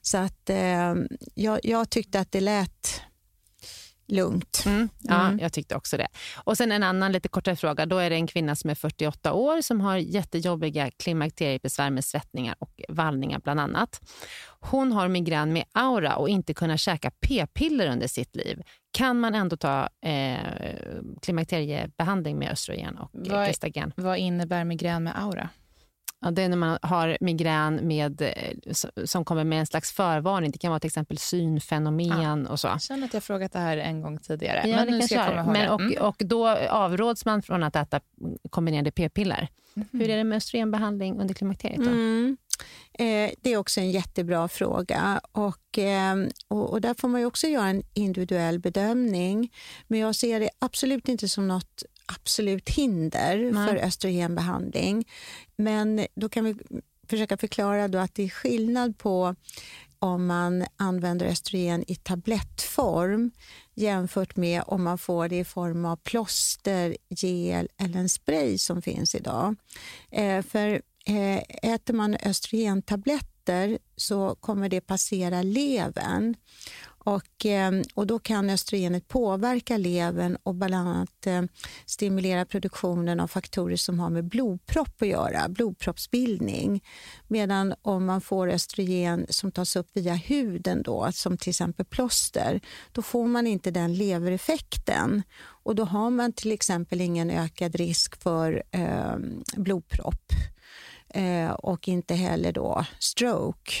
[0.00, 0.94] Så att eh,
[1.34, 3.00] jag, jag tyckte att det lät
[4.14, 4.62] lugnt.
[4.66, 5.38] Mm, ja, Mm.
[5.38, 6.06] jag tyckte också det.
[6.36, 7.86] Och sen en annan lite kortare fråga.
[7.86, 12.54] Då är det en kvinna som är 48 år som har jättejobbiga klimakteriebesvär med svettningar
[12.58, 14.00] och vallningar bland annat.
[14.60, 18.62] Hon har migrän med aura och inte kunnat käka p-piller under sitt liv.
[18.90, 20.38] Kan man ändå ta eh,
[21.22, 23.92] klimakteriebehandling med östrogen och Vad gestagen?
[23.96, 25.48] Vad innebär migrän med aura?
[26.24, 28.72] Ja, det är när man har migrän med, eh,
[29.04, 30.50] som kommer med en slags förvarning.
[30.50, 32.66] Det kan vara till exempel synfenomen och så.
[32.66, 34.68] Jag känner att jag frågat det här en gång tidigare.
[34.68, 36.02] Ja, men nu ska jag komma ihåg Men, och, Mm.
[36.02, 38.00] och då avråds man från att äta
[38.50, 39.48] kombinerade p-piller.
[39.74, 39.88] Mhm.
[39.92, 41.78] Hur är det med östrogenbehandling under klimakteriet?
[41.78, 42.36] Mm.
[42.98, 45.20] Eh, det är också en jättebra fråga.
[45.32, 46.16] Och, eh,
[46.48, 49.52] och, och där får man också göra en individuell bedömning.
[49.88, 53.68] Men jag ser det absolut inte som något absolut hinder Nej.
[53.68, 55.08] för östrogenbehandling.
[55.56, 56.54] Men då kan vi
[57.08, 59.34] försöka förklara då att det är skillnad på
[59.98, 63.30] om man använder östrogen i tablettform
[63.74, 68.82] jämfört med om man får det i form av plåster, gel eller en spray som
[68.82, 69.56] finns idag.
[70.10, 76.34] Eh, för eh, äter man östrogentabletter så kommer det passera levern.
[77.04, 81.48] Och, ehm, och då kan östrogenet påverka levern och bland annat ehm,
[81.86, 86.84] stimulera produktionen av faktorer som har med blodpropp att göra, blodproppsbildning.
[87.28, 92.60] Medan om man får östrogen som tas upp via huden, då, som till exempel plåster,
[92.92, 95.22] då får man inte den levereffekten.
[95.64, 99.16] Och då har man till exempel ingen ökad risk för eh,
[99.56, 100.32] blodpropp
[101.08, 103.72] eh, och inte heller då stroke.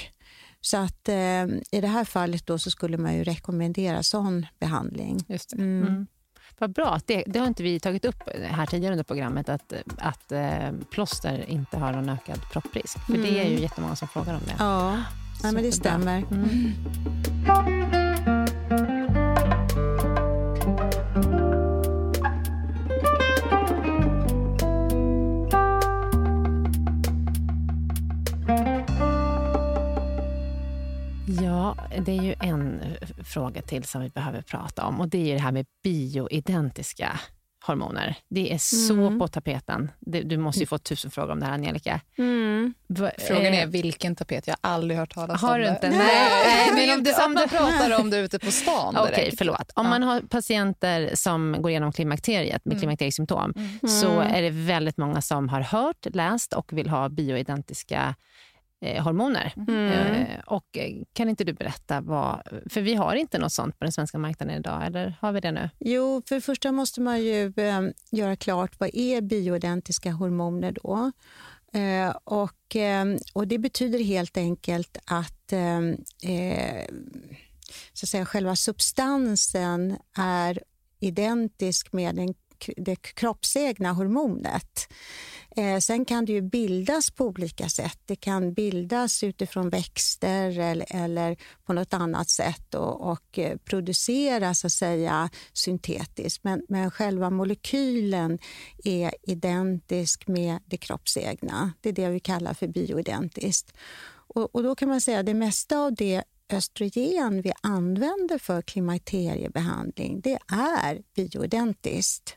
[0.64, 5.24] Så att eh, i det här fallet då så skulle man ju rekommendera sån behandling.
[5.28, 5.56] Just det.
[5.56, 5.88] Mm.
[5.88, 6.06] Mm.
[6.58, 7.00] Vad bra.
[7.06, 11.44] Det, det har inte vi tagit upp här tidigare under programmet, att, att eh, plåster
[11.50, 12.98] inte har någon ökad propprisk.
[13.06, 13.62] För det är ju Mm.
[13.62, 14.54] jättemånga som frågar om det.
[14.58, 15.02] Ja,
[15.42, 16.24] ja men det stämmer.
[31.42, 31.76] Ja,
[32.06, 35.26] det är ju en eh, fråga till som vi behöver prata om och det är
[35.26, 37.20] ju det här med bioidentiska
[37.66, 38.16] hormoner.
[38.28, 39.18] Det är så Mm.
[39.18, 39.90] på tapeten.
[40.00, 42.00] Det, du måste ju få tusen frågor om det här, Angelica.
[42.86, 44.46] Va- Frågan eh, är vilken tapet?
[44.46, 45.70] Jag har aldrig hört talas Har om du det.
[45.70, 45.88] inte?
[45.90, 48.96] Nej, Nej, men om om du, du- om man pratar om det ute på stan
[48.96, 49.38] Okej, direkt.
[49.38, 49.72] förlåt.
[49.74, 49.90] Om Ja.
[49.90, 53.54] man har patienter som går igenom klimakteriet med klimakteriesymptom
[54.02, 59.52] så är det väldigt många som har hört, läst och vill ha bioidentiska eh, hormoner.
[59.56, 62.42] Eh, och eh, kan inte du berätta vad...
[62.70, 65.52] För vi har inte något sånt på den svenska marknaden idag, eller har vi det
[65.52, 65.70] nu?
[65.78, 71.12] Jo, för det första måste man ju eh, göra klart vad är bioidentiska hormoner då?
[71.72, 75.78] Eh, och, eh, och det betyder helt enkelt att, eh,
[76.32, 76.86] eh,
[77.92, 80.62] så att säga, själva substansen är
[81.00, 82.34] identisk med den,
[82.76, 84.88] det kroppsegna hormonet.
[85.56, 87.98] Eh, sen kan det ju bildas på olika sätt.
[88.06, 94.60] Det kan bildas utifrån växter eller, eller på något annat sätt och, och eh, produceras
[94.60, 96.44] så att säga syntetiskt.
[96.44, 98.38] Men, men själva molekylen
[98.84, 101.72] är identisk med det kroppsegna.
[101.80, 103.72] Det är det vi kallar för bioidentiskt.
[104.26, 108.62] Och, och då kan man säga att det mesta av det östrogen vi använder för
[108.62, 112.36] klimakteriebehandling, det är bioidentiskt.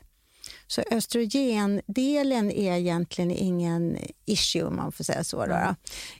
[0.68, 5.46] Så östrogendelen är egentligen ingen issue om man får säga så.
[5.46, 5.74] Då.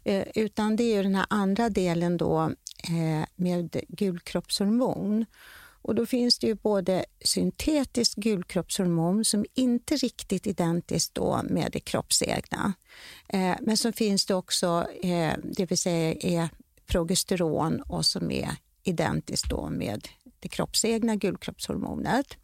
[0.05, 2.42] Eh, utan det är ju den här andra delen då
[2.84, 5.24] eh, med gulkroppshormon.
[5.82, 11.80] Och då finns det ju både syntetiskt gulkroppshormon som inte riktigt identiskt då med det
[11.80, 12.72] kroppsegna.
[13.28, 16.49] Eh, men så finns det också, eh, det vill säga är
[16.86, 18.51] progesteron och som är
[18.82, 20.09] identiskt då med
[20.40, 22.36] det kroppsegna gulkroppshormonet.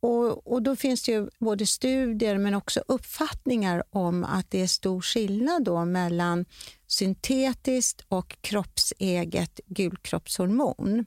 [0.00, 4.66] Och, och då finns det ju både studier men också uppfattningar om att det är
[4.66, 6.44] stor skillnad då mellan
[6.86, 11.04] syntetiskt och kroppseget gulkroppshormon.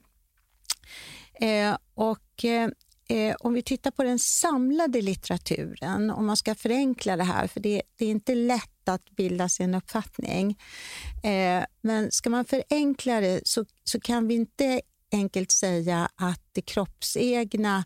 [1.34, 7.24] Eh, och eh, om vi tittar på den samlade litteraturen, om man ska förenkla det
[7.24, 10.58] här, för det, det är inte lätt att bilda sig en uppfattning.
[11.22, 14.80] Eh, men ska man förenkla det så, så kan vi inte
[15.14, 17.84] enkelt säga att det kroppsegna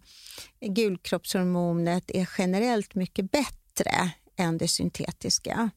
[0.60, 5.70] gulkroppshormonet är generellt mycket bättre än det syntetiska.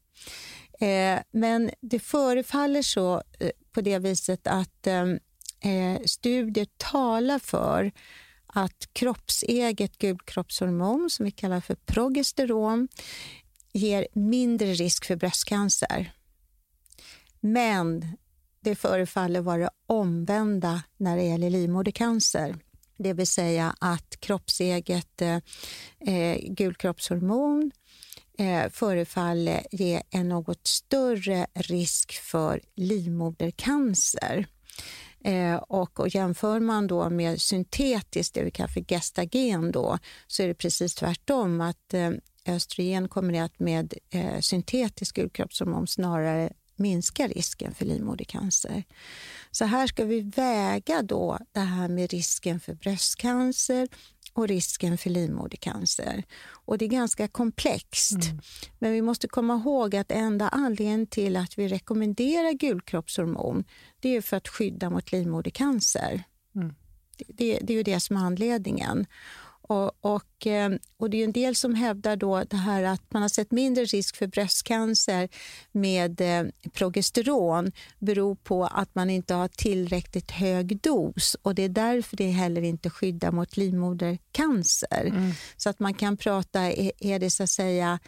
[0.79, 7.91] Eh, men det förefaller så eh, på det viset att eh, studier talar för
[8.45, 12.87] att kroppseget gulkroppshormon, som vi kallar för progesteron,
[13.73, 16.13] ger mindre risk för bröstcancer.
[17.39, 18.17] Men
[18.61, 22.55] det förefaller vara omvända när det gäller livmodercancer.
[22.97, 27.71] Det vill säga att kroppseget eh, gulkroppshormon
[28.37, 34.47] eh, förefaller ge en något större risk för livmodercancer.
[35.23, 39.97] Eh, och, och jämför man då med syntetiskt, det vi kallar för gestagen, då,
[40.27, 41.61] så är det precis tvärtom.
[41.61, 42.11] att eh,
[42.45, 48.83] Östrogen kombinerat med eh, syntetisk gulkroppshormon snarare minskar risken för livmodercancer.
[49.51, 53.87] Så här ska vi väga då det här med risken för bröstcancer
[54.33, 56.23] och risken för livmodercancer.
[56.65, 58.17] Och det är ganska komplext.
[58.79, 63.63] Men vi måste komma ihåg att enda anledningen till att vi rekommenderar gulkroppshormon
[63.99, 66.23] det är för att skydda mot livmodercancer.
[67.17, 69.05] Det, det, det är ju det som är anledningen.
[69.61, 73.21] Och, och, eh, och det är en del som hävdar då det här att man
[73.21, 75.29] har sett mindre risk för bröstcancer
[75.71, 81.35] med eh, progesteron beror på att man inte har tillräckligt hög dos.
[81.41, 85.33] Och det är därför det heller inte skyddar mot livmodercancer.
[85.57, 87.99] Så att man kan prata, är, är det så att säga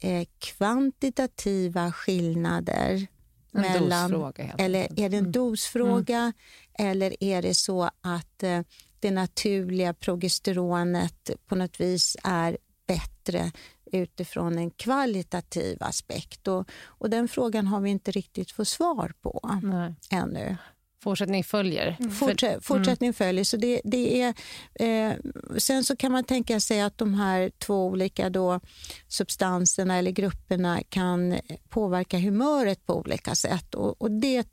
[0.00, 3.06] eh, kvantitativa skillnader
[3.52, 6.32] En mellan, dosfråga eller är det en dosfråga
[6.78, 8.60] eller är det så att eh,
[9.00, 13.52] det naturliga progesteronet på något vis är bättre
[13.92, 16.48] utifrån en kvalitativ aspekt?
[16.48, 19.94] Och, och den frågan har vi inte riktigt fått svar på Nej.
[20.10, 20.56] ännu.
[21.02, 21.96] Fortsättning följer.
[22.00, 23.44] För- Fortsätt, fortsättning följer.
[23.44, 24.34] Så det, det är,
[24.74, 25.16] eh,
[25.58, 28.60] sen så kan man tänka sig att de här två olika då
[29.08, 31.38] substanserna eller grupperna kan
[31.68, 33.74] påverka humöret på olika sätt.
[33.74, 34.48] Och, och det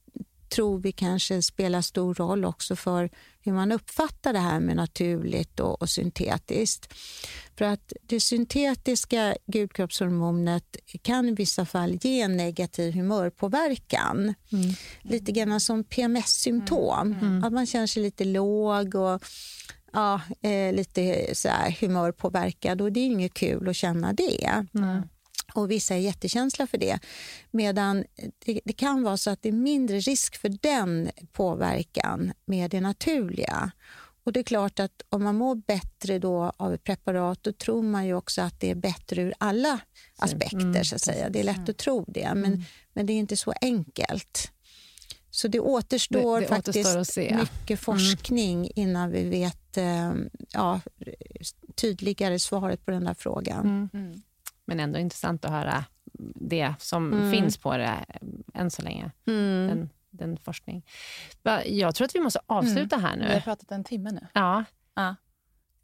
[0.55, 3.09] tror vi kanske spelar stor roll också för
[3.41, 6.93] hur man uppfattar det här med naturligt och, och syntetiskt.
[7.57, 14.33] För att det syntetiska gulkroppshormonet kan i vissa fall ge en negativ humörpåverkan.
[15.01, 17.15] Lite grann som PMS-symptom.
[17.45, 19.23] Att man känner sig lite låg och
[19.93, 22.81] ja, eh, lite så här humörpåverkad.
[22.81, 24.65] Och det är inget kul att känna det.
[25.53, 26.99] Och Vissa är jättekänsliga för det.
[27.51, 28.03] Medan
[28.45, 32.81] det, det kan vara så att det är mindre risk för den påverkan med det
[32.81, 33.71] naturliga.
[34.23, 37.81] Och det är klart att om man mår bättre då av ett preparat då tror
[37.83, 39.79] man ju också att det är bättre ur alla
[40.17, 40.57] aspekter.
[40.59, 41.29] Mm, så att säga.
[41.29, 44.51] Det är lätt att tro det, men, men det är inte så enkelt.
[45.31, 47.27] Så det återstår Det- det faktiskt återstår se.
[47.27, 47.39] Mm.
[47.39, 50.13] mycket forskning innan vi vet eh,
[50.51, 50.81] ja,
[51.75, 53.89] tydligare svaret på den där frågan.
[54.67, 54.77] Mm.
[54.77, 55.85] Men ändå intressant att höra
[56.35, 57.31] det som Mm.
[57.31, 58.05] finns på det
[58.53, 59.11] än så länge.
[59.25, 60.85] Den, den forskning.
[61.65, 63.41] Jag tror att vi måste avsluta här Vi har nu.
[63.41, 64.27] pratat en timme nu.
[64.33, 64.63] Ja.
[64.95, 65.15] Ja.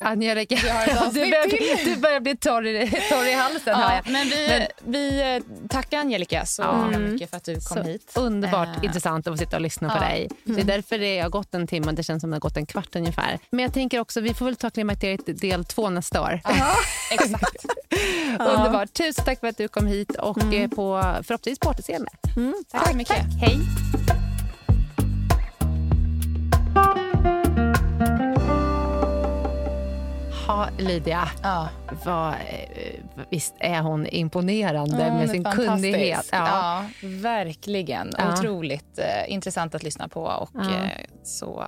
[0.02, 0.56] Angelica,
[1.14, 3.80] du börjar, du börjar bli torr i, torr i halsen.
[3.80, 6.84] Ja, men vi, vi eh, tackar Angelica så Ja.
[6.84, 8.12] himla mycket för att du kom Så hit.
[8.16, 10.00] Underbart Eh, intressant att få sitta och lyssna på ja.
[10.10, 10.30] dig.
[10.44, 11.92] Det är därför det har gått en timme.
[11.92, 13.40] Det känns som det har gått en kvart ungefär.
[13.50, 16.42] Men jag tänker också, vi får väl ta klimakteriet del två nästa år.
[17.12, 17.66] Exakt.
[18.40, 18.94] Underbart.
[18.94, 22.12] Tusen tack för att du kom hit och eh, på förhoppningsvis på återseende.
[22.72, 23.18] Tack så mycket.
[23.42, 23.60] Hej.
[30.52, 31.70] Ha, Lydia, Ja.
[32.06, 33.00] vad, eh,
[33.30, 36.30] visst är hon imponerande Ja, med sin kunnighet?
[36.32, 36.86] Ja.
[37.04, 38.12] verkligen.
[38.18, 38.34] Ja.
[38.34, 40.62] Otroligt eh, intressant att lyssna på och Ja.
[40.70, 41.66] eh, så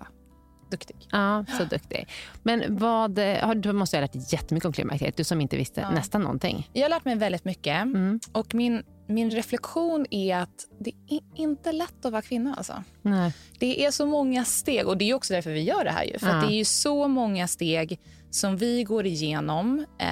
[0.71, 0.95] duktig.
[1.11, 2.07] Ja, så duktig.
[2.43, 5.57] Men vad, eh, har- du måste ha lärt dig jättemycket om klimakteriet, du som inte
[5.57, 5.89] visste Ja.
[5.91, 6.69] nästan någonting.
[6.73, 7.81] Jag har lärt mig väldigt mycket.
[7.81, 8.19] Mm.
[8.31, 12.55] Och min, min reflektion är att det är inte lätt att vara kvinna.
[12.57, 12.83] Alltså.
[13.01, 13.33] Nej.
[13.59, 16.03] Det är så många steg och det är också därför vi gör det här.
[16.03, 16.19] Ju.
[16.19, 16.33] För Ja.
[16.35, 17.99] det är ju så många steg
[18.33, 20.07] som vi går igenom, eh,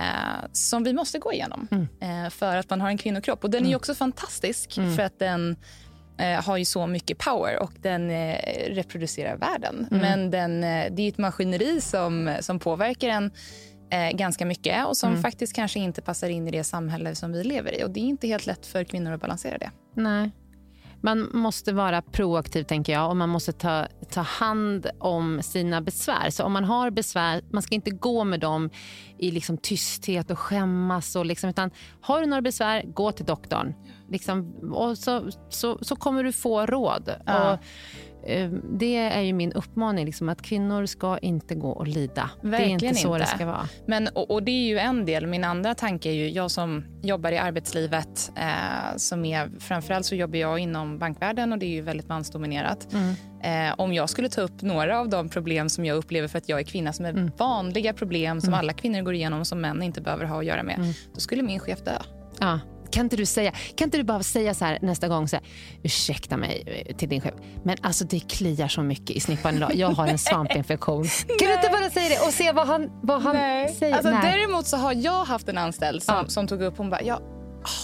[0.51, 2.25] som vi måste gå igenom Mm.
[2.25, 3.43] eh, för att man har en kvinnokropp.
[3.43, 4.95] Och den är ju också fantastisk Mm.
[4.95, 5.55] för att den
[6.17, 8.35] eh, har ju så mycket power och den eh,
[8.69, 9.87] reproducerar världen.
[9.91, 10.01] Mm.
[10.01, 13.31] Men den, eh, det är ett maskineri som, som påverkar en
[13.91, 15.21] eh, ganska mycket och som Mm.
[15.21, 17.83] faktiskt kanske inte passar in i det samhälle som vi lever i.
[17.83, 19.71] Och Det är inte helt lätt för kvinnor att balansera det.
[19.95, 20.31] Nej.
[21.01, 26.29] Man måste vara proaktiv tänker jag och man måste ta, ta hand om sina besvär.
[26.29, 28.69] Så om man har besvär, man ska inte gå med dem
[29.17, 31.15] i liksom tysthet och skämmas.
[31.15, 31.71] Och liksom, utan
[32.01, 33.73] har du några besvär, gå till doktorn.
[34.09, 37.09] Liksom, och så, så, så kommer du få råd.
[37.25, 37.53] Ja.
[37.53, 37.59] Och,
[38.79, 42.29] det är ju min uppmaning, liksom, att kvinnor ska inte gå och lida.
[42.41, 43.19] det är Verkligen inte så inte.
[43.19, 43.67] det ska vara.
[43.85, 45.27] Men, och, och Det är ju en del.
[45.27, 50.15] Min andra tanke är ju, jag som jobbar i arbetslivet, eh, som är, framförallt så
[50.15, 52.87] jobbar jag inom bankvärlden och det är ju väldigt mansdominerat.
[53.43, 56.49] Eh, om jag skulle ta upp några av de problem som jag upplever för att
[56.49, 60.01] jag är kvinna, som är vanliga problem som alla kvinnor går igenom som män inte
[60.01, 61.91] behöver ha att göra med, då skulle min chef dö.
[62.39, 62.59] Ja.
[62.91, 65.45] Kan inte du säga, kan inte du bara säga så här nästa gång, så här,
[65.83, 67.33] ursäkta mig eh, till din chef,
[67.63, 69.75] men alltså det kliar så mycket i snippan idag.
[69.75, 71.03] Jag har en svampinfektion.
[71.39, 73.35] kan du inte bara säga det och se vad han, vad han
[73.79, 73.93] säger?
[73.93, 74.31] Alltså, Nej.
[74.37, 76.27] däremot så har jag haft en anställd som, Ja.
[76.27, 77.19] som tog upp, hon bara, jag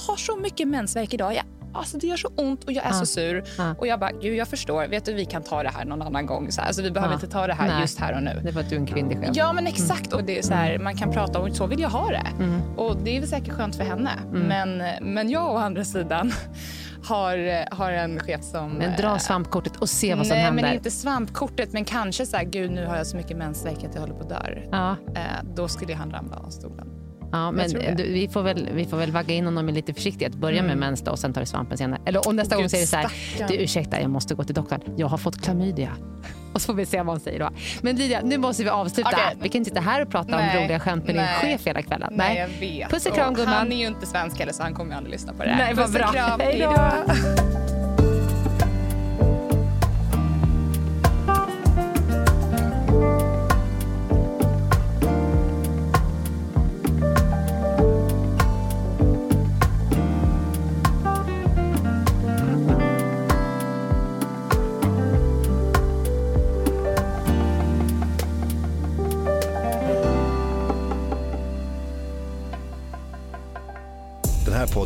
[0.08, 1.34] har så mycket mensvärk idag.
[1.36, 1.44] Jag,
[1.78, 2.94] alltså, det gör så ont och jag är Ja.
[2.94, 3.44] så sur.
[3.58, 3.76] Ja.
[3.78, 6.26] Och jag bara, gud jag förstår, vet du vi kan ta det här någon annan
[6.26, 6.52] gång.
[6.52, 6.68] Så här.
[6.68, 7.16] Alltså, vi behöver Ja.
[7.16, 7.82] inte ta det här Nej.
[7.82, 8.42] just här och nu.
[8.44, 9.30] Det var att du är en kvinnlig chef.
[9.34, 10.14] Ja men exakt.
[10.14, 12.28] Och det är så här, Man kan prata om så vill jag ha det.
[12.40, 12.62] Mm.
[12.78, 14.12] Och det är väl säkert skönt för henne.
[14.32, 16.32] Men, men jag å andra sidan
[17.04, 18.72] har, har en chef som...
[18.74, 20.64] Men dra eh, svampkortet och se vad som Nej händer.
[20.64, 23.94] men inte svampkortet men kanske så här, gud nu har jag så mycket mensvärk att
[23.94, 24.62] jag håller på att dö.
[24.72, 25.22] Ja, Eh,
[25.56, 26.88] då skulle han ramla av stolen.
[27.38, 30.36] Ja, men du, vi, får väl, vi får väl vagga in honom med lite försiktighet.
[30.36, 32.02] Börja med mens då, och sen tar du svampen senare.
[32.06, 33.48] Eller, och nästa Gud, gång säger det så här, stackarn.
[33.58, 34.82] du ursäkta jag måste gå till doktorn.
[34.98, 35.92] Jag har fått klamydia.
[36.54, 37.50] Och så får vi se vad han säger då.
[37.82, 39.10] Men Lydia, nu måste vi avsluta.
[39.10, 39.38] Okej.
[39.42, 41.36] Vi kan inte sitta här och prata Nej, om roliga skämt med din nej.
[41.42, 42.14] chef hela kvällen.
[42.16, 42.90] Nej, jag vet.
[42.90, 43.54] Puss och kram, gumman.
[43.54, 45.58] Han är ju inte svensk heller så han kommer ju aldrig lyssna på det här.
[45.58, 46.12] Nej, vad Puss och bra.
[46.12, 46.40] kram.
[46.40, 47.77] Hej då.